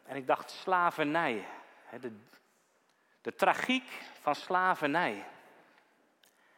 En 0.05 0.17
ik 0.17 0.27
dacht 0.27 0.51
slavernij. 0.51 1.47
De, 2.01 2.17
de 3.21 3.35
tragiek 3.35 3.91
van 4.21 4.35
slavernij. 4.35 5.27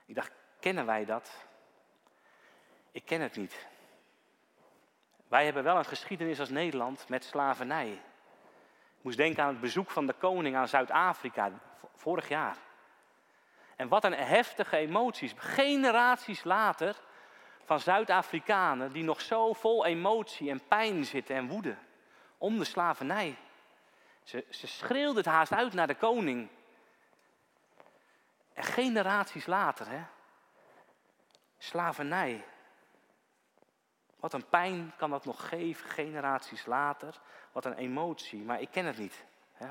Ik 0.07 0.15
dacht, 0.15 0.33
kennen 0.61 0.87
wij 0.87 1.05
dat? 1.05 1.47
Ik 2.91 3.05
ken 3.05 3.21
het 3.21 3.37
niet. 3.37 3.67
Wij 5.29 5.45
hebben 5.45 5.63
wel 5.63 5.77
een 5.77 5.85
geschiedenis 5.85 6.41
als 6.41 6.49
Nederland 6.49 7.09
met 7.09 7.25
slavernij. 7.25 7.93
Ik 8.97 9.03
moest 9.03 9.17
denken 9.17 9.43
aan 9.43 9.49
het 9.49 9.61
bezoek 9.61 9.91
van 9.91 10.07
de 10.07 10.13
koning 10.13 10.57
aan 10.57 10.69
Zuid-Afrika 10.69 11.51
vorig 11.95 12.29
jaar. 12.29 12.57
En 13.77 13.89
wat 13.89 14.05
een 14.05 14.13
heftige 14.13 14.77
emoties. 14.77 15.35
Generaties 15.37 16.45
later 16.45 16.97
van 17.65 17.81
Zuid-Afrikanen 17.81 18.93
die 18.93 19.05
nog 19.05 19.21
zo 19.21 19.53
vol 19.53 19.87
emotie 19.87 20.51
en 20.51 20.67
pijn 20.69 21.05
zitten 21.05 21.37
en 21.37 21.49
woede 21.49 21.77
om 22.39 22.59
de 22.59 22.65
slavernij. 22.65 23.37
Ze, 24.23 24.45
ze 24.51 24.67
schreeuwden 24.67 25.17
het 25.17 25.27
haast 25.27 25.53
uit 25.53 25.73
naar 25.73 25.87
de 25.87 25.95
koning. 25.95 26.49
En 28.57 28.65
generaties 28.65 29.47
later, 29.47 29.89
hè? 29.89 30.03
Slavernij. 31.59 32.45
Wat 34.17 34.33
een 34.33 34.49
pijn 34.49 34.93
kan 34.97 35.11
dat 35.11 35.25
nog 35.25 35.49
geven, 35.49 35.91
generaties 35.91 36.67
later. 36.67 37.21
Wat 37.53 37.65
een 37.65 37.77
emotie, 37.77 38.43
maar 38.43 38.61
ik 38.61 38.71
ken 38.71 38.85
het 38.85 38.99
niet. 38.99 39.25
Hè? 39.53 39.67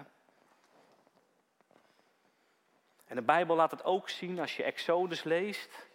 En 3.05 3.15
de 3.15 3.21
Bijbel 3.21 3.55
laat 3.55 3.71
het 3.71 3.83
ook 3.83 4.09
zien 4.09 4.39
als 4.39 4.55
je 4.55 4.63
Exodus 4.63 5.23
leest. 5.23 5.87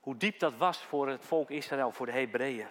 Hoe 0.00 0.16
diep 0.16 0.38
dat 0.38 0.56
was 0.56 0.78
voor 0.78 1.08
het 1.08 1.24
volk 1.24 1.50
Israël, 1.50 1.92
voor 1.92 2.06
de 2.06 2.12
Hebreeën. 2.12 2.68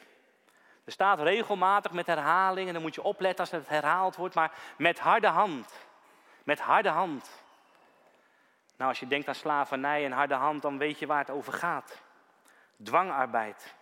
Er 0.83 0.91
staat 0.91 1.19
regelmatig 1.19 1.91
met 1.91 2.05
herhaling, 2.05 2.67
en 2.67 2.73
dan 2.73 2.81
moet 2.81 2.95
je 2.95 3.03
opletten 3.03 3.39
als 3.39 3.51
het 3.51 3.67
herhaald 3.67 4.15
wordt, 4.15 4.35
maar 4.35 4.53
met 4.77 4.99
harde 4.99 5.27
hand. 5.27 5.73
Met 6.43 6.59
harde 6.59 6.89
hand. 6.89 7.47
Nou, 8.79 8.91
als 8.91 8.99
je 8.99 9.07
denkt 9.07 9.27
aan 9.27 9.35
slavernij 9.35 10.05
en 10.05 10.11
harde 10.11 10.33
hand, 10.33 10.61
dan 10.61 10.77
weet 10.77 10.99
je 10.99 11.05
waar 11.05 11.19
het 11.19 11.29
over 11.29 11.53
gaat. 11.53 12.01
Dwangarbeid. 12.83 13.75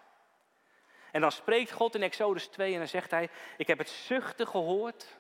En 1.12 1.22
dan 1.22 1.32
spreekt 1.32 1.72
God 1.72 1.96
in 1.96 2.04
Exodus 2.04 2.48
2 2.48 2.74
en 2.74 2.78
dan 2.78 2.88
zegt 2.88 3.12
hij: 3.12 3.30
Ik 3.58 3.68
heb 3.68 3.78
het 3.78 3.90
zuchten 3.90 4.48
gehoord. 4.48 5.18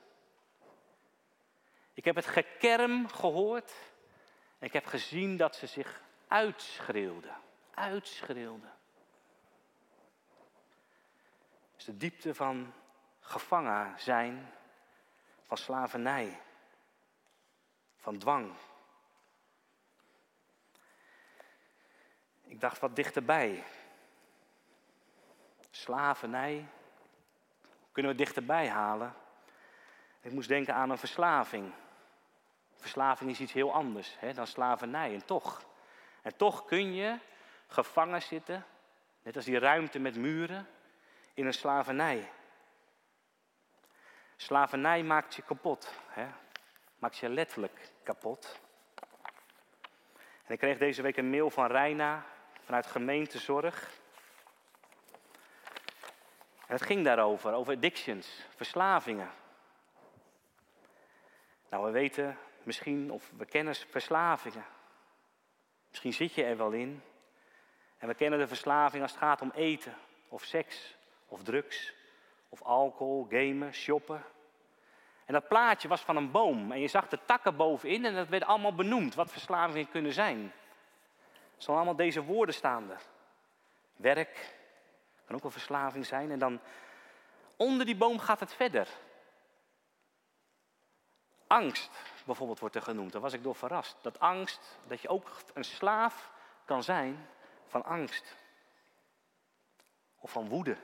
Ik 1.93 2.05
heb 2.05 2.15
het 2.15 2.25
gekerm 2.25 3.07
gehoord. 3.07 3.73
En 4.59 4.67
ik 4.67 4.73
heb 4.73 4.85
gezien 4.85 5.37
dat 5.37 5.55
ze 5.55 5.67
zich 5.67 6.01
uitschreeuwden. 6.27 7.35
Uitschreeuwden. 7.73 8.71
is 11.77 11.85
de 11.85 11.97
diepte 11.97 12.35
van 12.35 12.73
gevangen 13.19 13.99
zijn, 13.99 14.53
van 15.47 15.57
slavernij, 15.57 16.41
van 17.97 18.17
dwang. 18.17 18.55
Ik 22.47 22.59
dacht 22.59 22.79
wat 22.79 22.95
dichterbij. 22.95 23.63
Slavernij. 25.69 26.65
Kunnen 27.91 28.11
we 28.11 28.17
dichterbij 28.17 28.69
halen? 28.69 29.13
Ik 30.21 30.31
moest 30.31 30.47
denken 30.47 30.73
aan 30.73 30.89
een 30.89 30.97
verslaving. 30.97 31.73
Verslaving 32.75 33.29
is 33.29 33.39
iets 33.39 33.53
heel 33.53 33.73
anders 33.73 34.15
hè, 34.19 34.33
dan 34.33 34.47
slavernij. 34.47 35.13
En 35.13 35.25
toch. 35.25 35.65
En 36.21 36.35
toch 36.35 36.65
kun 36.65 36.93
je 36.93 37.19
gevangen 37.67 38.21
zitten, 38.21 38.65
net 39.21 39.35
als 39.35 39.45
die 39.45 39.59
ruimte 39.59 39.99
met 39.99 40.15
muren, 40.15 40.67
in 41.33 41.45
een 41.45 41.53
slavernij. 41.53 42.31
Slavernij 44.35 45.03
maakt 45.03 45.35
je 45.35 45.41
kapot. 45.41 45.93
Hè? 46.07 46.27
Maakt 46.99 47.17
je 47.17 47.29
letterlijk 47.29 47.91
kapot. 48.03 48.59
En 50.45 50.53
ik 50.53 50.59
kreeg 50.59 50.77
deze 50.77 51.01
week 51.01 51.17
een 51.17 51.29
mail 51.29 51.49
van 51.49 51.67
Reina 51.67 52.25
vanuit 52.67 52.87
gemeentezorg. 52.87 53.89
En 56.67 56.73
het 56.75 56.81
ging 56.81 57.05
daarover, 57.05 57.53
over 57.53 57.73
addictions, 57.73 58.45
verslavingen. 58.55 59.29
Nou, 61.69 61.85
we 61.85 61.91
weten 61.91 62.37
misschien, 62.63 63.11
of 63.11 63.31
we 63.37 63.45
kennen 63.45 63.75
verslavingen. 63.75 64.65
Misschien 65.89 66.13
zit 66.13 66.33
je 66.33 66.43
er 66.43 66.57
wel 66.57 66.71
in. 66.71 67.01
En 67.97 68.07
we 68.07 68.13
kennen 68.13 68.39
de 68.39 68.47
verslaving 68.47 69.01
als 69.01 69.11
het 69.11 69.19
gaat 69.19 69.41
om 69.41 69.51
eten, 69.55 69.97
of 70.27 70.43
seks, 70.43 70.95
of 71.27 71.43
drugs, 71.43 71.93
of 72.49 72.61
alcohol, 72.61 73.27
gamen, 73.29 73.73
shoppen. 73.73 74.23
En 75.25 75.33
dat 75.33 75.47
plaatje 75.47 75.87
was 75.87 76.01
van 76.01 76.15
een 76.15 76.31
boom 76.31 76.71
en 76.71 76.79
je 76.79 76.87
zag 76.87 77.07
de 77.07 77.19
takken 77.25 77.55
bovenin 77.55 78.05
en 78.05 78.15
dat 78.15 78.27
werd 78.27 78.45
allemaal 78.45 78.75
benoemd 78.75 79.15
wat 79.15 79.31
verslavingen 79.31 79.89
kunnen 79.89 80.13
zijn. 80.13 80.51
Zijn 81.57 81.75
allemaal 81.75 81.95
deze 81.95 82.23
woorden 82.23 82.55
staan 82.55 82.91
er. 82.91 83.01
Werk 83.95 84.55
kan 85.25 85.35
ook 85.35 85.43
een 85.43 85.51
verslaving 85.51 86.05
zijn. 86.05 86.31
En 86.31 86.39
dan 86.39 86.59
Onder 87.57 87.85
die 87.85 87.95
boom 87.95 88.19
gaat 88.19 88.39
het 88.39 88.53
verder. 88.53 88.87
Angst 91.47 91.91
bijvoorbeeld 92.25 92.59
wordt 92.59 92.75
er 92.75 92.81
genoemd. 92.81 93.11
Daar 93.11 93.21
was 93.21 93.33
ik 93.33 93.43
door 93.43 93.55
verrast. 93.55 93.97
Dat 94.01 94.19
angst, 94.19 94.77
dat 94.87 95.01
je 95.01 95.07
ook 95.07 95.31
een 95.53 95.63
slaaf 95.63 96.31
kan 96.65 96.83
zijn 96.83 97.27
van 97.67 97.83
angst. 97.83 98.35
Of 100.19 100.31
van 100.31 100.47
woede. 100.47 100.77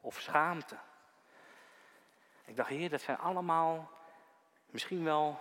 Of 0.00 0.20
schaamte. 0.20 0.78
Ik 2.44 2.56
dacht, 2.56 2.68
heer, 2.68 2.90
dat 2.90 3.00
zijn 3.00 3.18
allemaal 3.18 3.90
misschien 4.66 5.04
wel, 5.04 5.40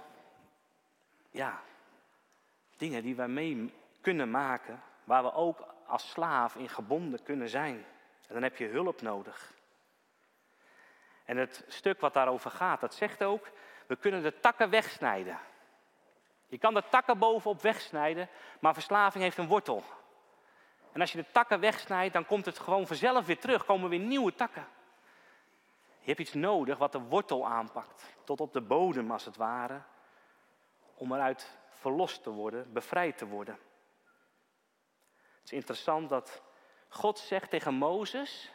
ja, 1.29 1.61
dingen 2.77 3.03
die 3.03 3.15
wij 3.15 3.27
mee 3.27 3.73
kunnen 4.01 4.31
maken. 4.31 4.81
Waar 5.03 5.23
we 5.23 5.33
ook 5.33 5.65
als 5.87 6.09
slaaf 6.09 6.55
in 6.55 6.69
gebonden 6.69 7.23
kunnen 7.23 7.49
zijn. 7.49 7.85
En 8.27 8.33
dan 8.33 8.43
heb 8.43 8.57
je 8.57 8.67
hulp 8.67 9.01
nodig. 9.01 9.53
En 11.25 11.37
het 11.37 11.65
stuk 11.67 11.99
wat 11.99 12.13
daarover 12.13 12.51
gaat, 12.51 12.81
dat 12.81 12.93
zegt 12.93 13.23
ook, 13.23 13.49
we 13.87 13.95
kunnen 13.95 14.23
de 14.23 14.39
takken 14.39 14.69
wegsnijden. 14.69 15.39
Je 16.47 16.57
kan 16.57 16.73
de 16.73 16.83
takken 16.89 17.17
bovenop 17.17 17.61
wegsnijden, 17.61 18.29
maar 18.59 18.73
verslaving 18.73 19.23
heeft 19.23 19.37
een 19.37 19.47
wortel. 19.47 19.83
En 20.91 21.01
als 21.01 21.11
je 21.11 21.17
de 21.17 21.31
takken 21.31 21.59
wegsnijdt, 21.59 22.13
dan 22.13 22.25
komt 22.25 22.45
het 22.45 22.59
gewoon 22.59 22.87
vanzelf 22.87 23.25
weer 23.25 23.39
terug, 23.39 23.65
komen 23.65 23.89
weer 23.89 23.99
nieuwe 23.99 24.35
takken. 24.35 24.67
Je 25.99 26.13
hebt 26.13 26.19
iets 26.19 26.33
nodig 26.33 26.77
wat 26.77 26.91
de 26.91 26.99
wortel 26.99 27.47
aanpakt, 27.47 28.13
tot 28.23 28.41
op 28.41 28.53
de 28.53 28.61
bodem 28.61 29.11
als 29.11 29.25
het 29.25 29.35
ware, 29.35 29.81
om 30.93 31.13
eruit 31.13 31.57
verlost 31.79 32.23
te 32.23 32.29
worden, 32.29 32.73
bevrijd 32.73 33.17
te 33.17 33.25
worden. 33.25 33.59
Het 35.15 35.45
is 35.45 35.51
interessant 35.51 36.09
dat 36.09 36.41
God 36.89 37.19
zegt 37.19 37.49
tegen 37.49 37.73
Mozes 37.73 38.51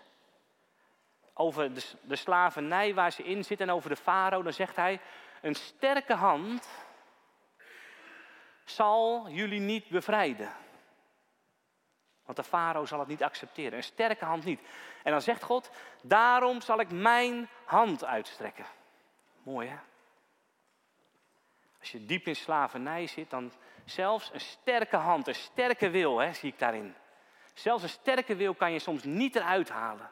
over 1.35 1.73
de, 2.03 2.17
slavernij 2.17 2.95
waar 2.95 3.13
ze 3.13 3.23
in 3.23 3.45
zitten 3.45 3.69
en 3.69 3.75
over 3.75 3.91
de 3.91 3.97
farao, 3.97 4.43
dan 4.43 4.53
zegt 4.53 4.77
hij, 4.77 5.01
een 5.43 5.55
sterke 5.55 6.15
hand 6.15 6.69
zal 8.65 9.29
jullie 9.29 9.61
niet 9.61 9.89
bevrijden. 9.89 10.53
Want 12.25 12.37
de 12.37 12.45
farao 12.45 12.87
zal 12.87 12.99
het 12.99 13.09
niet 13.09 13.23
accepteren. 13.23 13.77
Een 13.77 13.83
sterke 13.83 14.25
hand 14.25 14.45
niet. 14.45 14.61
En 15.03 15.13
dan 15.13 15.23
zegt 15.23 15.43
God, 15.43 15.71
daarom 16.03 16.61
zal 16.61 16.81
ik 16.81 16.91
mijn 16.91 17.49
hand 17.65 18.05
uitstrekken. 18.05 18.67
Mooi 19.43 19.69
hè? 19.69 19.77
Als 21.83 21.93
je 21.93 22.07
diep 22.07 22.27
in 22.27 22.37
slavernij 22.37 23.07
zit, 23.07 23.31
dan 23.31 23.53
zelfs 23.85 24.31
een 24.33 24.41
sterke 24.41 24.97
hand, 24.97 25.29
een 25.29 25.35
sterke 25.35 25.91
wil, 25.91 26.19
hè, 26.19 26.33
zie 26.33 26.53
ik 26.53 26.59
daarin. 26.59 26.95
Zelfs 27.55 27.83
een 27.83 27.89
sterke 27.89 28.37
wil 28.37 28.55
kan 28.55 28.73
je 28.73 28.79
soms 28.79 29.05
niet 29.05 29.37
eruit 29.37 29.69
halen. 29.69 30.11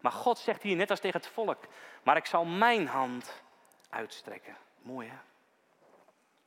Maar 0.00 0.12
God 0.12 0.38
zegt 0.38 0.62
hier 0.62 0.76
net 0.76 0.90
als 0.90 1.00
tegen 1.00 1.20
het 1.20 1.28
volk, 1.28 1.64
maar 2.02 2.16
ik 2.16 2.26
zal 2.26 2.44
mijn 2.44 2.86
hand 2.86 3.42
uitstrekken. 3.90 4.56
Mooi 4.82 5.08
hè? 5.08 5.16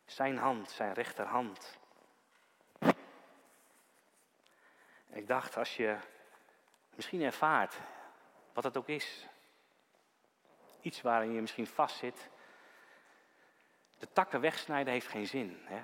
Zijn 0.06 0.38
hand, 0.38 0.72
zijn 0.72 0.94
rechterhand. 0.94 1.80
Ik 5.10 5.28
dacht, 5.28 5.58
als 5.58 5.76
je 5.76 5.98
misschien 6.96 7.22
ervaart, 7.22 7.76
wat 8.54 8.64
het 8.64 8.78
ook 8.78 8.88
is, 8.88 9.28
iets 10.82 11.02
waarin 11.02 11.34
je 11.34 11.42
misschien 11.42 11.68
vastzit, 11.68 12.30
de 14.00 14.08
takken 14.14 14.42
wegsnijden 14.42 14.94
heeft 14.94 15.08
geen 15.08 15.28
zin. 15.28 15.58
Hè? 15.64 15.82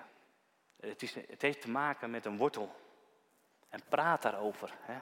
Het, 0.79 1.01
is, 1.01 1.15
het 1.15 1.41
heeft 1.41 1.61
te 1.61 1.69
maken 1.69 2.09
met 2.09 2.25
een 2.25 2.37
wortel. 2.37 2.75
En 3.69 3.79
praat 3.89 4.21
daarover. 4.21 4.73
Hè? 4.81 4.99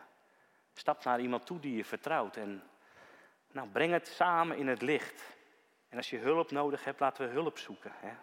Stap 0.74 1.04
naar 1.04 1.19
iemand 1.19 1.45
toe 1.45 1.60
die 1.60 1.76
je 1.76 1.86
vertrouwt 1.86 2.36
en 2.36 2.63
nou, 3.52 3.67
breng 3.67 3.91
het 3.91 4.08
samen 4.08 4.58
in 4.58 4.67
het 4.67 4.82
licht. 4.82 5.24
En 5.89 5.97
als 5.97 6.10
je 6.10 6.17
hulp 6.17 6.52
nodig 6.52 6.84
hebt, 6.84 7.00
laten 7.00 7.28
we 7.28 7.34
hulp 7.34 7.58
zoeken. 7.58 7.91
Hè? 7.95 8.13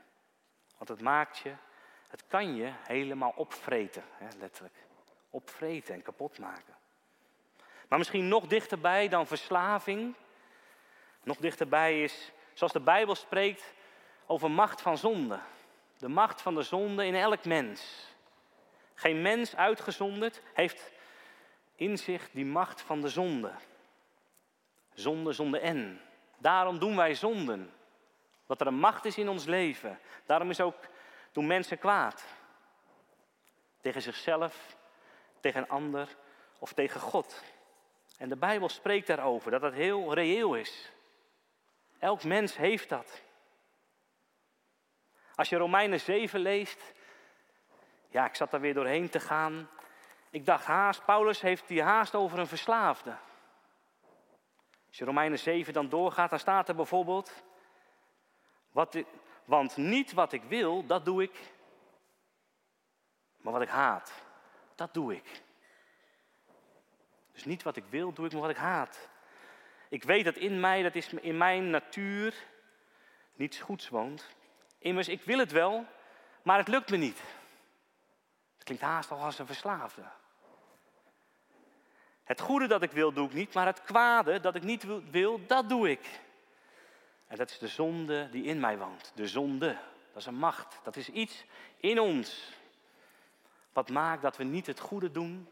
Want 0.77 0.89
het 0.91 1.01
maakt 1.01 1.39
je, 1.39 1.53
het 2.09 2.25
kan 2.27 2.55
je 2.55 2.73
helemaal 2.87 3.33
opvreten, 3.37 4.05
hè, 4.13 4.29
letterlijk. 4.39 4.75
Opvreten 5.31 5.95
en 5.95 6.03
kapot 6.03 6.39
maken. 6.39 6.77
Maar 7.89 7.99
misschien 7.99 8.29
nog 8.29 8.47
dichterbij 8.47 9.09
dan 9.09 9.27
verslaving. 9.27 10.15
Nog 11.23 11.37
dichterbij 11.37 12.03
is, 12.03 12.33
zoals 12.53 12.73
de 12.73 12.81
Bijbel 12.81 13.15
spreekt, 13.15 13.75
over 14.31 14.51
macht 14.51 14.81
van 14.81 14.99
zonde. 14.99 15.39
De 15.99 16.09
macht 16.09 16.43
van 16.43 16.55
de 16.55 16.63
zonde 16.63 17.07
in 17.07 17.15
elk 17.15 17.45
mens. 17.45 18.07
Geen 18.95 19.23
mens 19.23 19.57
uitgezonderd 19.57 20.43
heeft 20.55 20.93
in 21.75 21.99
zich 21.99 22.31
die 22.31 22.45
macht 22.45 22.81
van 22.81 23.01
de 23.01 23.09
zonde. 23.09 23.53
Zonde, 24.95 25.33
zonde 25.33 25.61
en. 25.61 26.01
Daarom 26.39 26.79
doen 26.79 26.97
wij 26.97 27.15
zonden. 27.15 27.73
Dat 28.47 28.61
er 28.61 28.67
een 28.67 28.79
macht 28.79 29.05
is 29.05 29.19
in 29.19 29.29
ons 29.29 29.45
leven. 29.45 29.99
Daarom 30.27 30.51
is 30.51 30.61
ook, 30.61 30.77
doen 31.33 31.47
mensen 31.47 31.79
kwaad. 31.79 32.25
Tegen 33.81 34.03
zichzelf, 34.03 34.77
tegen 35.41 35.63
een 35.63 35.69
ander 35.69 36.17
of 36.59 36.73
tegen 36.73 37.01
God. 37.01 37.43
En 38.19 38.29
de 38.29 38.37
Bijbel 38.37 38.69
spreekt 38.69 39.07
daarover, 39.07 39.51
dat 39.51 39.61
dat 39.61 39.73
heel 39.73 40.15
reëel 40.15 40.55
is. 40.55 40.93
Elk 41.99 42.25
mens 42.25 42.57
heeft 42.57 42.89
dat. 42.89 43.23
Als 45.39 45.49
je 45.49 45.57
Romeinen 45.57 46.01
7 46.01 46.41
leest, 46.41 46.95
ja, 48.09 48.27
ik 48.27 48.35
zat 48.35 48.51
daar 48.51 48.61
weer 48.61 48.75
doorheen 48.75 49.09
te 49.09 49.21
gaan. 49.21 49.69
Ik 50.31 50.47
dacht 50.47 50.65
haast, 50.65 51.05
Paulus 51.05 51.41
heeft 51.41 51.69
die 51.69 51.83
haast 51.83 52.15
over 52.15 52.39
een 52.39 52.47
verslaafde. 52.47 53.17
Als 54.89 54.99
je 54.99 55.05
Romeinen 55.05 55.39
7 55.39 55.73
dan 55.73 55.89
doorgaat, 55.89 56.31
dan 56.31 56.39
staat 56.39 56.69
er 56.69 56.75
bijvoorbeeld, 56.75 57.43
wat 58.71 59.05
want 59.45 59.77
niet 59.77 60.13
wat 60.13 60.33
ik 60.33 60.43
wil, 60.43 60.87
dat 60.87 61.05
doe 61.05 61.23
ik, 61.23 61.53
maar 63.37 63.53
wat 63.53 63.63
ik 63.63 63.69
haat, 63.69 64.13
dat 64.75 64.95
doe 64.95 65.15
ik. 65.15 65.43
Dus 67.33 67.45
niet 67.45 67.63
wat 67.63 67.77
ik 67.77 67.85
wil, 67.89 68.13
doe 68.13 68.27
ik, 68.27 68.33
maar 68.33 68.41
wat 68.41 68.51
ik 68.51 68.57
haat. 68.57 69.09
Ik 69.89 70.03
weet 70.03 70.25
dat 70.25 70.37
in 70.37 70.61
mij, 70.61 70.83
dat 70.83 70.95
is 70.95 71.13
in 71.13 71.37
mijn 71.37 71.71
natuur, 71.71 72.35
niets 73.35 73.61
goeds 73.61 73.89
woont. 73.89 74.37
Immers, 74.79 75.09
ik 75.09 75.23
wil 75.23 75.39
het 75.39 75.53
wel, 75.53 75.87
maar 76.43 76.59
het 76.59 76.69
lukt 76.69 76.91
me 76.91 76.97
niet. 76.97 77.19
Het 78.55 78.65
klinkt 78.65 78.83
haast 78.83 79.11
al 79.11 79.19
als 79.19 79.39
een 79.39 79.47
verslaafde. 79.47 80.03
Het 82.25 82.41
goede 82.41 82.67
dat 82.67 82.83
ik 82.83 82.91
wil, 82.91 83.13
doe 83.13 83.27
ik 83.27 83.33
niet, 83.33 83.55
maar 83.55 83.67
het 83.67 83.83
kwade 83.83 84.41
dat 84.41 84.55
ik 84.55 84.63
niet 84.63 84.85
wil, 85.11 85.47
dat 85.47 85.69
doe 85.69 85.91
ik. 85.91 86.21
En 87.27 87.37
dat 87.37 87.51
is 87.51 87.59
de 87.59 87.69
zonde 87.69 88.29
die 88.31 88.45
in 88.45 88.61
mij 88.61 88.79
woont. 88.79 89.13
De 89.15 89.29
zonde, 89.29 89.77
dat 90.13 90.21
is 90.21 90.27
een 90.27 90.35
macht. 90.35 90.81
Dat 90.83 90.97
is 90.97 91.09
iets 91.09 91.45
in 91.77 92.01
ons. 92.01 92.53
Wat 93.73 93.91
maakt 93.91 94.23
dat 94.23 94.37
we 94.37 94.45
niet 94.45 94.67
het 94.67 94.81
goede 94.81 95.11
doen, 95.11 95.49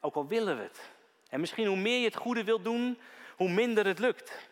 ook 0.00 0.14
al 0.14 0.26
willen 0.26 0.56
we 0.56 0.62
het. 0.62 0.90
En 1.28 1.40
misschien 1.40 1.66
hoe 1.66 1.76
meer 1.76 1.98
je 1.98 2.04
het 2.04 2.16
goede 2.16 2.44
wilt 2.44 2.64
doen, 2.64 2.98
hoe 3.36 3.50
minder 3.50 3.86
het 3.86 3.98
lukt. 3.98 4.48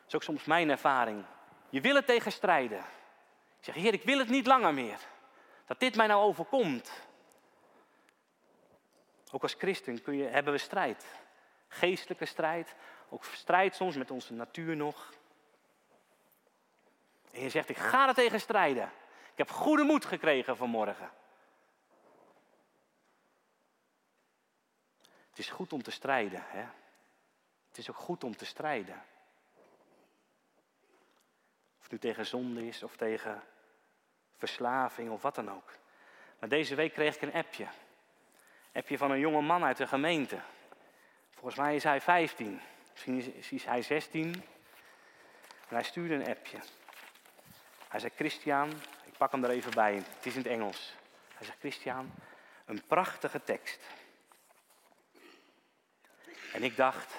Dat 0.00 0.01
is 0.12 0.18
ook 0.18 0.36
soms 0.36 0.44
mijn 0.44 0.70
ervaring. 0.70 1.24
Je 1.70 1.80
wil 1.80 1.94
het 1.94 2.06
tegenstrijden. 2.06 2.78
Ik 3.58 3.64
zeg, 3.64 3.74
Heer, 3.74 3.92
ik 3.92 4.02
wil 4.02 4.18
het 4.18 4.28
niet 4.28 4.46
langer 4.46 4.74
meer. 4.74 4.98
Dat 5.66 5.80
dit 5.80 5.96
mij 5.96 6.06
nou 6.06 6.22
overkomt. 6.22 6.92
Ook 9.30 9.42
als 9.42 9.54
christen 9.54 10.02
kun 10.02 10.16
je, 10.16 10.24
hebben 10.24 10.52
we 10.52 10.58
strijd. 10.58 11.06
Geestelijke 11.68 12.24
strijd, 12.24 12.74
ook 13.08 13.24
strijd 13.24 13.74
soms 13.74 13.96
met 13.96 14.10
onze 14.10 14.32
natuur 14.32 14.76
nog. 14.76 15.12
En 17.32 17.42
je 17.42 17.48
zegt, 17.48 17.68
ik 17.68 17.76
ga 17.76 18.08
er 18.08 18.14
tegen 18.14 18.40
strijden. 18.40 18.92
Ik 19.32 19.38
heb 19.38 19.50
goede 19.50 19.82
moed 19.82 20.04
gekregen 20.04 20.56
vanmorgen. 20.56 21.10
Het 25.28 25.38
is 25.38 25.50
goed 25.50 25.72
om 25.72 25.82
te 25.82 25.90
strijden. 25.90 26.44
Hè? 26.46 26.64
Het 27.68 27.78
is 27.78 27.90
ook 27.90 27.96
goed 27.96 28.24
om 28.24 28.36
te 28.36 28.44
strijden. 28.44 29.02
Nu 31.92 31.98
tegen 31.98 32.26
zonde 32.26 32.66
is 32.66 32.82
of 32.82 32.96
tegen 32.96 33.42
verslaving 34.36 35.10
of 35.10 35.22
wat 35.22 35.34
dan 35.34 35.50
ook. 35.50 35.72
Maar 36.38 36.48
deze 36.48 36.74
week 36.74 36.92
kreeg 36.92 37.14
ik 37.14 37.22
een 37.22 37.32
appje. 37.32 37.66
Appje 38.72 38.98
van 38.98 39.10
een 39.10 39.18
jonge 39.18 39.40
man 39.40 39.64
uit 39.64 39.76
de 39.76 39.86
gemeente. 39.86 40.40
Volgens 41.30 41.56
mij 41.56 41.74
is 41.74 41.82
hij 41.82 42.00
15. 42.00 42.60
Misschien 42.90 43.34
is 43.50 43.64
hij 43.64 43.82
16. 43.82 44.34
En 45.68 45.74
hij 45.74 45.82
stuurde 45.82 46.14
een 46.14 46.28
appje. 46.28 46.58
Hij 47.88 48.00
zei, 48.00 48.12
Christian, 48.14 48.70
ik 49.04 49.16
pak 49.16 49.32
hem 49.32 49.44
er 49.44 49.50
even 49.50 49.74
bij. 49.74 49.94
Het 49.94 50.26
is 50.26 50.34
in 50.34 50.42
het 50.42 50.50
Engels. 50.50 50.94
Hij 51.34 51.46
zegt, 51.46 51.58
Christian, 51.58 52.12
een 52.64 52.82
prachtige 52.86 53.42
tekst. 53.44 53.80
En 56.52 56.62
ik 56.62 56.76
dacht, 56.76 57.14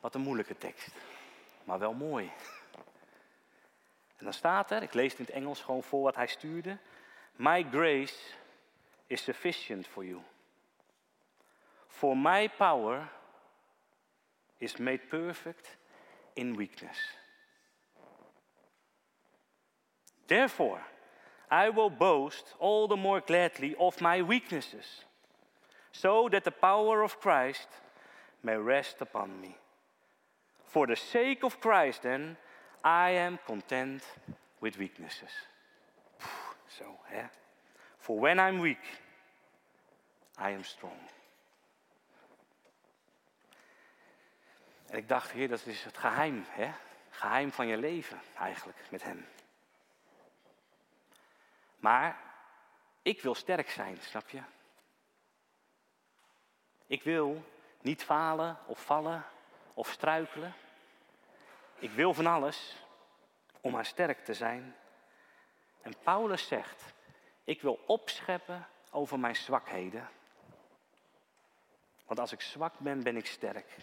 wat 0.00 0.14
een 0.14 0.20
moeilijke 0.20 0.58
tekst. 0.58 0.94
Maar 1.64 1.78
wel 1.78 1.92
mooi. 1.92 2.32
En 4.22 4.28
dan 4.28 4.36
staat 4.36 4.70
er, 4.70 4.82
ik 4.82 4.94
lees 4.94 5.10
het 5.10 5.18
in 5.18 5.24
het 5.24 5.34
Engels 5.34 5.60
gewoon 5.60 5.82
voor 5.82 6.02
wat 6.02 6.16
hij 6.16 6.26
stuurde. 6.26 6.78
My 7.36 7.66
grace 7.70 8.34
is 9.06 9.22
sufficient 9.22 9.86
for 9.86 10.04
you. 10.04 10.20
For 11.88 12.16
my 12.16 12.48
power 12.48 13.08
is 14.56 14.76
made 14.76 14.98
perfect 14.98 15.76
in 16.32 16.56
weakness. 16.56 17.16
Therefore, 20.26 20.80
I 21.50 21.70
will 21.70 21.96
boast 21.96 22.54
all 22.58 22.88
the 22.88 22.96
more 22.96 23.22
gladly 23.26 23.74
of 23.74 24.00
my 24.00 24.24
weaknesses, 24.24 25.06
so 25.90 26.28
that 26.28 26.44
the 26.44 26.50
power 26.50 27.02
of 27.02 27.18
Christ 27.18 27.68
may 28.40 28.56
rest 28.56 29.00
upon 29.00 29.40
me. 29.40 29.56
For 30.64 30.86
the 30.86 30.96
sake 30.96 31.44
of 31.44 31.58
Christ, 31.60 32.02
then, 32.02 32.36
I 32.84 33.10
am 33.10 33.38
content 33.46 34.02
with 34.58 34.76
weaknesses. 34.76 35.30
So, 36.78 36.84
yeah. 37.12 37.28
For 37.98 38.18
when 38.18 38.38
I'm 38.38 38.60
weak, 38.60 39.00
I 40.38 40.50
am 40.54 40.64
strong. 40.64 40.98
En 44.86 44.98
ik 44.98 45.08
dacht, 45.08 45.30
Heer, 45.30 45.48
dat 45.48 45.66
is 45.66 45.84
het 45.84 45.98
geheim, 45.98 46.44
hè? 46.48 46.72
Geheim 47.10 47.52
van 47.52 47.66
je 47.66 47.76
leven 47.76 48.20
eigenlijk 48.38 48.78
met 48.90 49.02
Hem. 49.02 49.26
Maar 51.76 52.16
ik 53.02 53.22
wil 53.22 53.34
sterk 53.34 53.70
zijn, 53.70 53.98
snap 54.00 54.28
je? 54.28 54.42
Ik 56.86 57.02
wil 57.02 57.44
niet 57.80 58.02
falen 58.02 58.58
of 58.66 58.84
vallen 58.84 59.24
of 59.74 59.90
struikelen. 59.90 60.54
Ik 61.82 61.90
wil 61.90 62.14
van 62.14 62.26
alles 62.26 62.76
om 63.60 63.72
maar 63.72 63.86
sterk 63.86 64.24
te 64.24 64.34
zijn. 64.34 64.76
En 65.80 65.94
Paulus 66.02 66.46
zegt, 66.46 66.94
ik 67.44 67.62
wil 67.62 67.80
opscheppen 67.86 68.68
over 68.90 69.18
mijn 69.18 69.36
zwakheden. 69.36 70.08
Want 72.06 72.18
als 72.18 72.32
ik 72.32 72.40
zwak 72.40 72.78
ben, 72.78 73.02
ben 73.02 73.16
ik 73.16 73.26
sterk. 73.26 73.76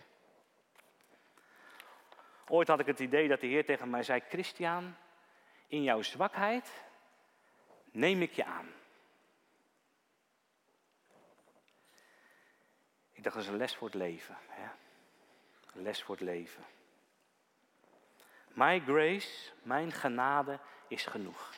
Ooit 2.48 2.68
had 2.68 2.80
ik 2.80 2.86
het 2.86 3.00
idee 3.00 3.28
dat 3.28 3.40
de 3.40 3.48
Heer 3.48 3.66
tegen 3.66 3.90
mij 3.90 4.04
zei: 4.04 4.20
Christian, 4.30 4.96
in 5.68 5.84
jouw 5.84 6.02
zwakheid 6.02 6.72
neem 7.92 8.22
ik 8.22 8.32
je 8.32 8.46
aan. 8.46 8.74
Ik 13.12 13.24
dacht, 13.24 13.36
dat 13.36 13.46
is 13.46 13.52
een 13.52 13.58
les 13.58 13.76
voor 13.76 13.88
het 13.88 13.98
leven. 13.98 14.38
Hè? 14.48 14.70
Een 15.74 15.82
les 15.82 16.04
voor 16.04 16.16
het 16.16 16.24
leven. 16.24 16.64
My 18.60 18.80
grace, 18.80 19.52
mijn 19.64 19.92
genade 19.92 20.60
is 20.88 21.06
genoeg, 21.06 21.54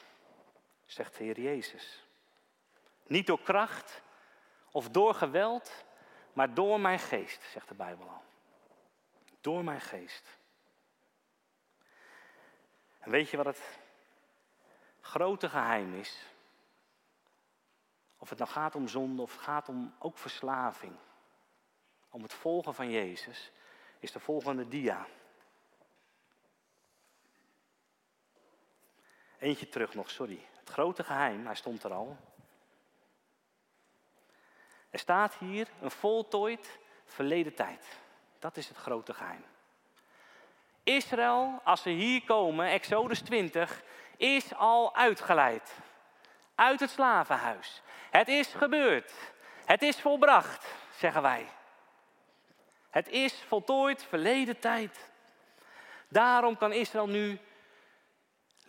zegt 0.85 1.17
de 1.17 1.23
Heer 1.23 1.39
Jezus. 1.39 2.07
Niet 3.07 3.27
door 3.27 3.41
kracht 3.41 4.01
of 4.71 4.89
door 4.89 5.13
geweld, 5.13 5.85
maar 6.33 6.53
door 6.53 6.79
mijn 6.79 6.99
geest, 6.99 7.43
zegt 7.43 7.67
de 7.67 7.73
Bijbel 7.73 8.09
al. 8.09 8.23
Door 9.39 9.63
mijn 9.63 9.81
geest. 9.81 10.37
En 12.99 13.11
weet 13.11 13.29
je 13.29 13.37
wat 13.37 13.45
het 13.45 13.79
grote 15.01 15.49
geheim 15.49 15.95
is? 15.95 16.25
Of 18.17 18.29
het 18.29 18.37
nou 18.37 18.51
gaat 18.51 18.75
om 18.75 18.87
zonde 18.87 19.21
of 19.21 19.35
gaat 19.35 19.69
om 19.69 19.95
ook 19.99 20.17
verslaving. 20.17 20.95
Om 22.09 22.21
het 22.21 22.33
volgen 22.33 22.73
van 22.73 22.89
Jezus, 22.89 23.51
is 23.99 24.11
de 24.11 24.19
volgende 24.19 24.67
dia. 24.67 25.07
Eentje 29.41 29.69
terug 29.69 29.93
nog, 29.93 30.09
sorry. 30.09 30.45
Het 30.59 30.69
grote 30.69 31.03
geheim, 31.03 31.45
hij 31.45 31.55
stond 31.55 31.83
er 31.83 31.93
al. 31.93 32.17
Er 34.89 34.99
staat 34.99 35.35
hier 35.35 35.67
een 35.81 35.91
voltooid 35.91 36.79
verleden 37.05 37.53
tijd. 37.53 37.85
Dat 38.39 38.57
is 38.57 38.67
het 38.67 38.77
grote 38.77 39.13
geheim. 39.13 39.43
Israël, 40.83 41.59
als 41.63 41.81
ze 41.81 41.89
hier 41.89 42.23
komen, 42.23 42.67
Exodus 42.67 43.21
20, 43.21 43.83
is 44.17 44.55
al 44.55 44.95
uitgeleid. 44.95 45.75
Uit 46.55 46.79
het 46.79 46.89
slavenhuis. 46.89 47.81
Het 48.09 48.27
is 48.27 48.47
gebeurd. 48.47 49.13
Het 49.65 49.81
is 49.81 49.99
volbracht, 49.99 50.67
zeggen 50.97 51.21
wij. 51.21 51.47
Het 52.89 53.07
is 53.07 53.43
voltooid 53.47 54.03
verleden 54.03 54.59
tijd. 54.59 55.11
Daarom 56.07 56.57
kan 56.57 56.71
Israël 56.71 57.07
nu 57.07 57.39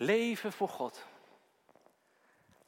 leven 0.02 0.52
voor 0.52 0.68
God. 0.68 1.04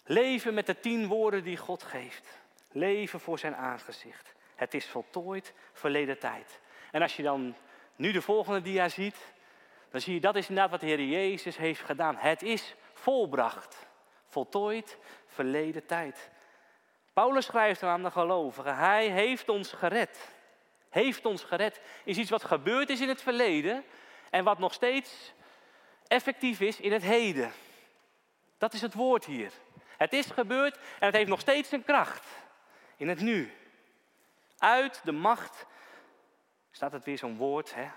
Leven 0.04 0.54
met 0.54 0.66
de 0.66 0.80
tien 0.80 1.06
woorden 1.06 1.44
die 1.44 1.56
God 1.56 1.82
geeft. 1.82 2.38
Leven 2.72 3.20
voor 3.20 3.38
zijn 3.38 3.56
aangezicht. 3.56 4.34
Het 4.54 4.74
is 4.74 4.86
voltooid 4.86 5.52
verleden 5.72 6.18
tijd. 6.18 6.60
En 6.90 7.02
als 7.02 7.16
je 7.16 7.22
dan 7.22 7.54
nu 7.96 8.12
de 8.12 8.22
volgende 8.22 8.62
dia 8.62 8.88
ziet, 8.88 9.16
dan 9.90 10.00
zie 10.00 10.14
je 10.14 10.20
dat 10.20 10.36
is 10.36 10.48
inderdaad 10.48 10.70
wat 10.70 10.80
de 10.80 10.86
Heer 10.86 11.04
Jezus 11.04 11.56
heeft 11.56 11.80
gedaan. 11.80 12.16
Het 12.16 12.42
is 12.42 12.74
volbracht. 12.92 13.86
Voltooid 14.26 14.98
verleden 15.26 15.86
tijd. 15.86 16.30
Paulus 17.12 17.44
schrijft 17.44 17.82
aan 17.82 18.02
de 18.02 18.10
gelovigen, 18.10 18.76
hij 18.76 19.08
heeft 19.08 19.48
ons 19.48 19.72
gered. 19.72 20.28
Heeft 20.88 21.26
ons 21.26 21.42
gered 21.42 21.80
is 22.04 22.16
iets 22.16 22.30
wat 22.30 22.44
gebeurd 22.44 22.90
is 22.90 23.00
in 23.00 23.08
het 23.08 23.22
verleden 23.22 23.84
en 24.30 24.44
wat 24.44 24.58
nog 24.58 24.72
steeds 24.72 25.33
effectief 26.14 26.60
is 26.60 26.80
in 26.80 26.92
het 26.92 27.02
heden. 27.02 27.52
Dat 28.58 28.72
is 28.72 28.80
het 28.80 28.94
woord 28.94 29.24
hier. 29.24 29.52
Het 29.96 30.12
is 30.12 30.26
gebeurd 30.26 30.76
en 30.76 31.06
het 31.06 31.14
heeft 31.14 31.28
nog 31.28 31.40
steeds 31.40 31.72
een 31.72 31.84
kracht 31.84 32.26
in 32.96 33.08
het 33.08 33.20
nu. 33.20 33.52
Uit 34.58 35.00
de 35.04 35.12
macht, 35.12 35.66
staat 36.70 36.92
het 36.92 37.04
weer 37.04 37.18
zo'n 37.18 37.36
woord, 37.36 37.74
hè? 37.74 37.88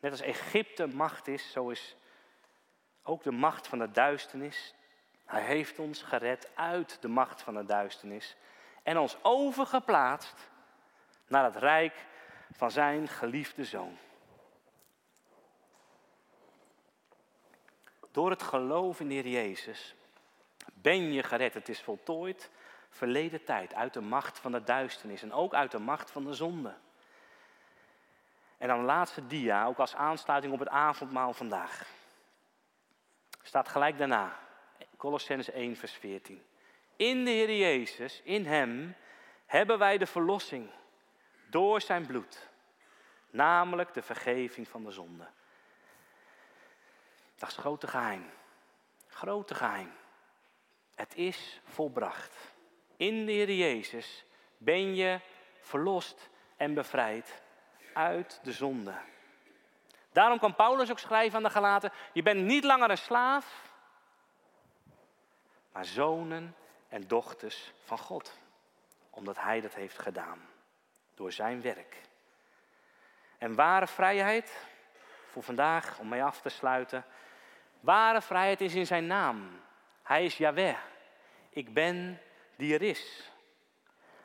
net 0.00 0.10
als 0.10 0.20
Egypte 0.20 0.86
macht 0.86 1.28
is, 1.28 1.52
zo 1.52 1.68
is 1.68 1.96
ook 3.02 3.22
de 3.22 3.32
macht 3.32 3.66
van 3.66 3.78
de 3.78 3.90
duisternis. 3.90 4.74
Hij 5.26 5.42
heeft 5.42 5.78
ons 5.78 6.02
gered 6.02 6.50
uit 6.54 6.98
de 7.00 7.08
macht 7.08 7.42
van 7.42 7.54
de 7.54 7.64
duisternis 7.64 8.36
en 8.82 8.98
ons 8.98 9.16
overgeplaatst 9.22 10.50
naar 11.26 11.44
het 11.44 11.56
rijk 11.56 11.94
van 12.52 12.70
zijn 12.70 13.08
geliefde 13.08 13.64
zoon. 13.64 13.98
Door 18.10 18.30
het 18.30 18.42
geloof 18.42 19.00
in 19.00 19.08
de 19.08 19.14
Heer 19.14 19.28
Jezus 19.28 19.94
ben 20.74 21.12
je 21.12 21.22
gered. 21.22 21.54
Het 21.54 21.68
is 21.68 21.80
voltooid 21.80 22.50
verleden 22.90 23.44
tijd 23.44 23.74
uit 23.74 23.92
de 23.92 24.00
macht 24.00 24.38
van 24.38 24.52
de 24.52 24.62
duisternis 24.62 25.22
en 25.22 25.32
ook 25.32 25.54
uit 25.54 25.70
de 25.70 25.78
macht 25.78 26.10
van 26.10 26.24
de 26.24 26.34
zonde. 26.34 26.74
En 28.58 28.68
dan 28.68 28.84
laatste 28.84 29.26
dia, 29.26 29.66
ook 29.66 29.78
als 29.78 29.94
aansluiting 29.94 30.52
op 30.52 30.58
het 30.58 30.68
avondmaal 30.68 31.32
vandaag. 31.32 31.86
Staat 33.42 33.68
gelijk 33.68 33.98
daarna, 33.98 34.38
Colossens 34.96 35.50
1, 35.50 35.76
vers 35.76 35.92
14. 35.92 36.42
In 36.96 37.24
de 37.24 37.30
Heer 37.30 37.56
Jezus, 37.56 38.20
in 38.24 38.46
Hem, 38.46 38.94
hebben 39.46 39.78
wij 39.78 39.98
de 39.98 40.06
verlossing 40.06 40.70
door 41.50 41.80
Zijn 41.80 42.06
bloed. 42.06 42.48
Namelijk 43.30 43.94
de 43.94 44.02
vergeving 44.02 44.68
van 44.68 44.84
de 44.84 44.90
zonde. 44.90 45.26
Dat 47.40 47.48
is 47.48 47.56
grote 47.56 47.86
geheim. 47.86 48.30
Grote 49.06 49.54
geheim. 49.54 49.92
Het 50.94 51.14
is 51.14 51.60
volbracht. 51.64 52.36
In 52.96 53.26
de 53.26 53.32
Heer 53.32 53.52
Jezus 53.52 54.24
ben 54.58 54.94
je 54.94 55.20
verlost 55.60 56.30
en 56.56 56.74
bevrijd 56.74 57.42
uit 57.94 58.40
de 58.42 58.52
zonde. 58.52 58.94
Daarom 60.12 60.38
kan 60.38 60.54
Paulus 60.54 60.90
ook 60.90 60.98
schrijven 60.98 61.36
aan 61.36 61.42
de 61.42 61.50
Galaten: 61.50 61.92
Je 62.12 62.22
bent 62.22 62.44
niet 62.44 62.64
langer 62.64 62.90
een 62.90 62.98
slaaf, 62.98 63.72
maar 65.72 65.84
zonen 65.84 66.56
en 66.88 67.06
dochters 67.06 67.72
van 67.84 67.98
God. 67.98 68.38
Omdat 69.10 69.36
Hij 69.36 69.60
dat 69.60 69.74
heeft 69.74 69.98
gedaan. 69.98 70.48
Door 71.14 71.32
Zijn 71.32 71.62
werk. 71.62 71.96
En 73.38 73.54
ware 73.54 73.86
vrijheid, 73.86 74.66
voor 75.26 75.42
vandaag, 75.42 75.98
om 75.98 76.08
mee 76.08 76.24
af 76.24 76.40
te 76.40 76.48
sluiten. 76.48 77.04
Ware 77.80 78.22
vrijheid 78.22 78.60
is 78.60 78.74
in 78.74 78.86
Zijn 78.86 79.06
naam. 79.06 79.60
Hij 80.02 80.24
is 80.24 80.36
Yahweh. 80.36 80.76
Ik 81.50 81.74
ben 81.74 82.20
die 82.56 82.74
er 82.74 82.82
is. 82.82 83.30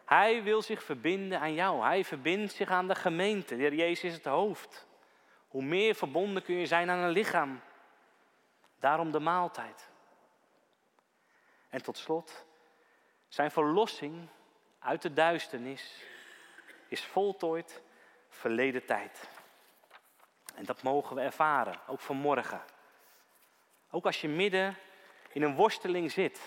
Hij 0.06 0.44
wil 0.44 0.62
zich 0.62 0.84
verbinden 0.84 1.40
aan 1.40 1.54
jou. 1.54 1.84
Hij 1.84 2.04
verbindt 2.04 2.54
zich 2.54 2.70
aan 2.70 2.88
de 2.88 2.96
gemeente. 2.96 3.56
De 3.56 3.62
Heer 3.62 3.74
Jezus 3.74 4.04
is 4.04 4.14
het 4.14 4.26
hoofd. 4.26 4.88
Hoe 5.48 5.64
meer 5.64 5.96
verbonden 5.96 6.44
kun 6.44 6.56
je 6.56 6.66
zijn 6.66 6.90
aan 6.90 7.00
een 7.00 7.10
lichaam. 7.10 7.62
Daarom 8.80 9.12
de 9.12 9.20
maaltijd. 9.20 9.90
En 11.70 11.84
tot 11.84 11.98
slot, 11.98 12.46
zijn 13.28 13.52
verlossing 13.52 14.28
uit 14.80 15.02
de 15.02 15.14
duisternis 15.14 16.04
is 16.88 17.06
voltooid 17.06 17.82
verleden 18.30 18.86
tijd. 18.86 19.30
En 20.56 20.66
dat 20.66 20.84
mogen 20.84 21.16
we 21.16 21.22
ervaren, 21.22 21.80
ook 21.88 22.00
vanmorgen. 22.00 22.62
Ook 23.96 24.06
als 24.06 24.22
je 24.22 24.28
midden 24.28 24.78
in 25.32 25.42
een 25.42 25.56
worsteling 25.56 26.12
zit, 26.12 26.42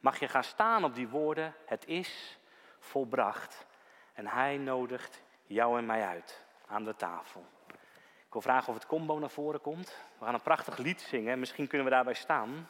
mag 0.00 0.18
je 0.18 0.28
gaan 0.28 0.44
staan 0.44 0.84
op 0.84 0.94
die 0.94 1.08
woorden, 1.08 1.54
het 1.66 1.86
is 1.86 2.38
volbracht. 2.78 3.66
En 4.12 4.26
Hij 4.26 4.56
nodigt 4.56 5.22
jou 5.46 5.78
en 5.78 5.86
mij 5.86 6.06
uit 6.06 6.44
aan 6.66 6.84
de 6.84 6.96
tafel. 6.96 7.46
Ik 8.26 8.32
wil 8.32 8.40
vragen 8.40 8.68
of 8.68 8.74
het 8.74 8.86
combo 8.86 9.18
naar 9.18 9.30
voren 9.30 9.60
komt. 9.60 9.96
We 10.18 10.24
gaan 10.24 10.34
een 10.34 10.42
prachtig 10.42 10.76
lied 10.76 11.00
zingen. 11.00 11.38
Misschien 11.38 11.66
kunnen 11.66 11.86
we 11.86 11.92
daarbij 11.92 12.14
staan. 12.14 12.68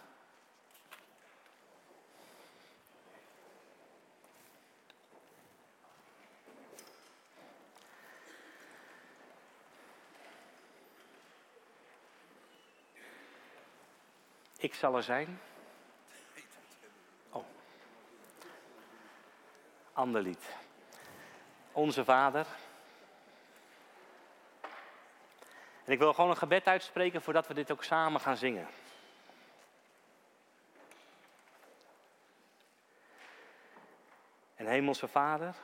Ik 14.65 14.75
zal 14.75 14.97
er 14.97 15.03
zijn. 15.03 15.41
Oh. 17.31 17.45
Ander 19.93 20.23
lied. 20.23 20.57
Onze 21.73 22.05
Vader. 22.05 22.47
En 25.85 25.93
ik 25.93 25.99
wil 25.99 26.15
gewoon 26.15 26.31
een 26.31 26.37
gebed 26.37 26.67
uitspreken 26.67 27.23
voordat 27.23 27.47
we 27.47 27.55
dit 27.55 27.71
ook 27.71 27.85
samen 27.85 28.21
gaan 28.21 28.37
zingen. 28.37 28.69
En 34.55 34.67
Hemelse 34.67 35.09
Vader, 35.09 35.55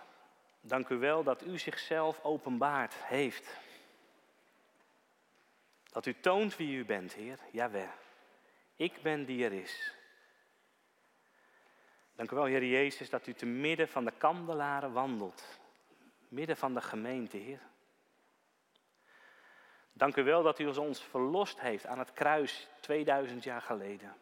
dank 0.61 0.89
u 0.89 0.97
wel 0.97 1.23
dat 1.23 1.43
u 1.43 1.59
zichzelf 1.59 2.23
openbaard 2.23 2.95
heeft. 2.95 3.51
Dat 5.91 6.07
u 6.07 6.21
toont 6.21 6.57
wie 6.57 6.77
u 6.77 6.85
bent, 6.85 7.13
Heer, 7.13 7.39
jawel. 7.51 8.09
Ik 8.81 9.03
ben 9.03 9.25
die 9.25 9.45
er 9.45 9.53
is. 9.53 9.95
Dank 12.15 12.31
u 12.31 12.35
wel, 12.35 12.45
Heer 12.45 12.65
Jezus, 12.65 13.11
dat 13.11 13.27
u 13.27 13.35
te 13.35 13.47
midden 13.47 13.89
van 13.89 14.05
de 14.05 14.13
kandelaren 14.19 14.93
wandelt. 14.93 15.59
Midden 16.29 16.57
van 16.57 16.75
de 16.75 16.81
gemeente, 16.81 17.37
Heer. 17.37 17.61
Dank 19.93 20.17
u 20.17 20.23
wel 20.23 20.43
dat 20.43 20.59
u 20.59 20.67
ons 20.67 21.03
verlost 21.03 21.61
heeft 21.61 21.87
aan 21.87 21.99
het 21.99 22.13
kruis 22.13 22.69
2000 22.81 23.45
jaar 23.45 23.63
geleden. 23.63 24.17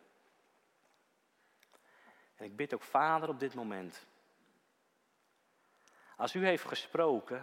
En 2.36 2.44
ik 2.44 2.56
bid 2.56 2.74
ook, 2.74 2.82
Vader, 2.82 3.28
op 3.28 3.40
dit 3.40 3.54
moment. 3.54 4.06
Als 6.16 6.34
u 6.34 6.46
heeft 6.46 6.64
gesproken 6.64 7.42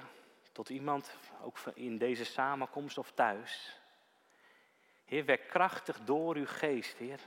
tot 0.51 0.69
iemand, 0.69 1.17
ook 1.41 1.57
in 1.73 1.97
deze 1.97 2.25
samenkomst 2.25 2.97
of 2.97 3.11
thuis. 3.11 3.79
Heer, 5.05 5.25
werk 5.25 5.47
krachtig 5.47 5.99
door 6.03 6.35
uw 6.35 6.47
geest, 6.47 6.97
Heer. 6.97 7.19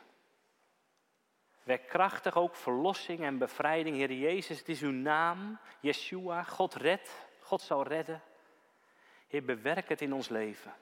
Werk 1.63 1.89
krachtig 1.89 2.37
ook 2.37 2.57
verlossing 2.57 3.21
en 3.21 3.39
bevrijding, 3.39 3.97
Heer 3.97 4.13
Jezus. 4.13 4.59
Het 4.59 4.69
is 4.69 4.83
uw 4.83 4.91
naam, 4.91 5.59
Yeshua. 5.81 6.43
God 6.43 6.75
redt, 6.75 7.11
God 7.41 7.61
zal 7.61 7.87
redden. 7.87 8.23
Heer, 9.27 9.45
bewerk 9.45 9.89
het 9.89 10.01
in 10.01 10.13
ons 10.13 10.29
leven. 10.29 10.75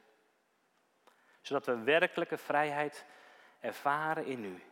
Zodat 1.40 1.66
we 1.66 1.78
werkelijke 1.78 2.38
vrijheid 2.38 3.05
ervaren 3.61 4.26
in 4.26 4.44
u. 4.44 4.62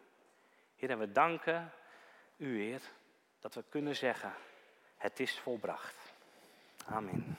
Heer, 0.76 0.90
en 0.90 0.98
we 0.98 1.12
danken 1.12 1.72
u, 2.36 2.62
Heer, 2.62 2.80
dat 3.40 3.54
we 3.54 3.64
kunnen 3.68 3.96
zeggen, 3.96 4.34
het 4.96 5.20
is 5.20 5.38
volbracht. 5.38 6.12
Amen. 6.86 7.38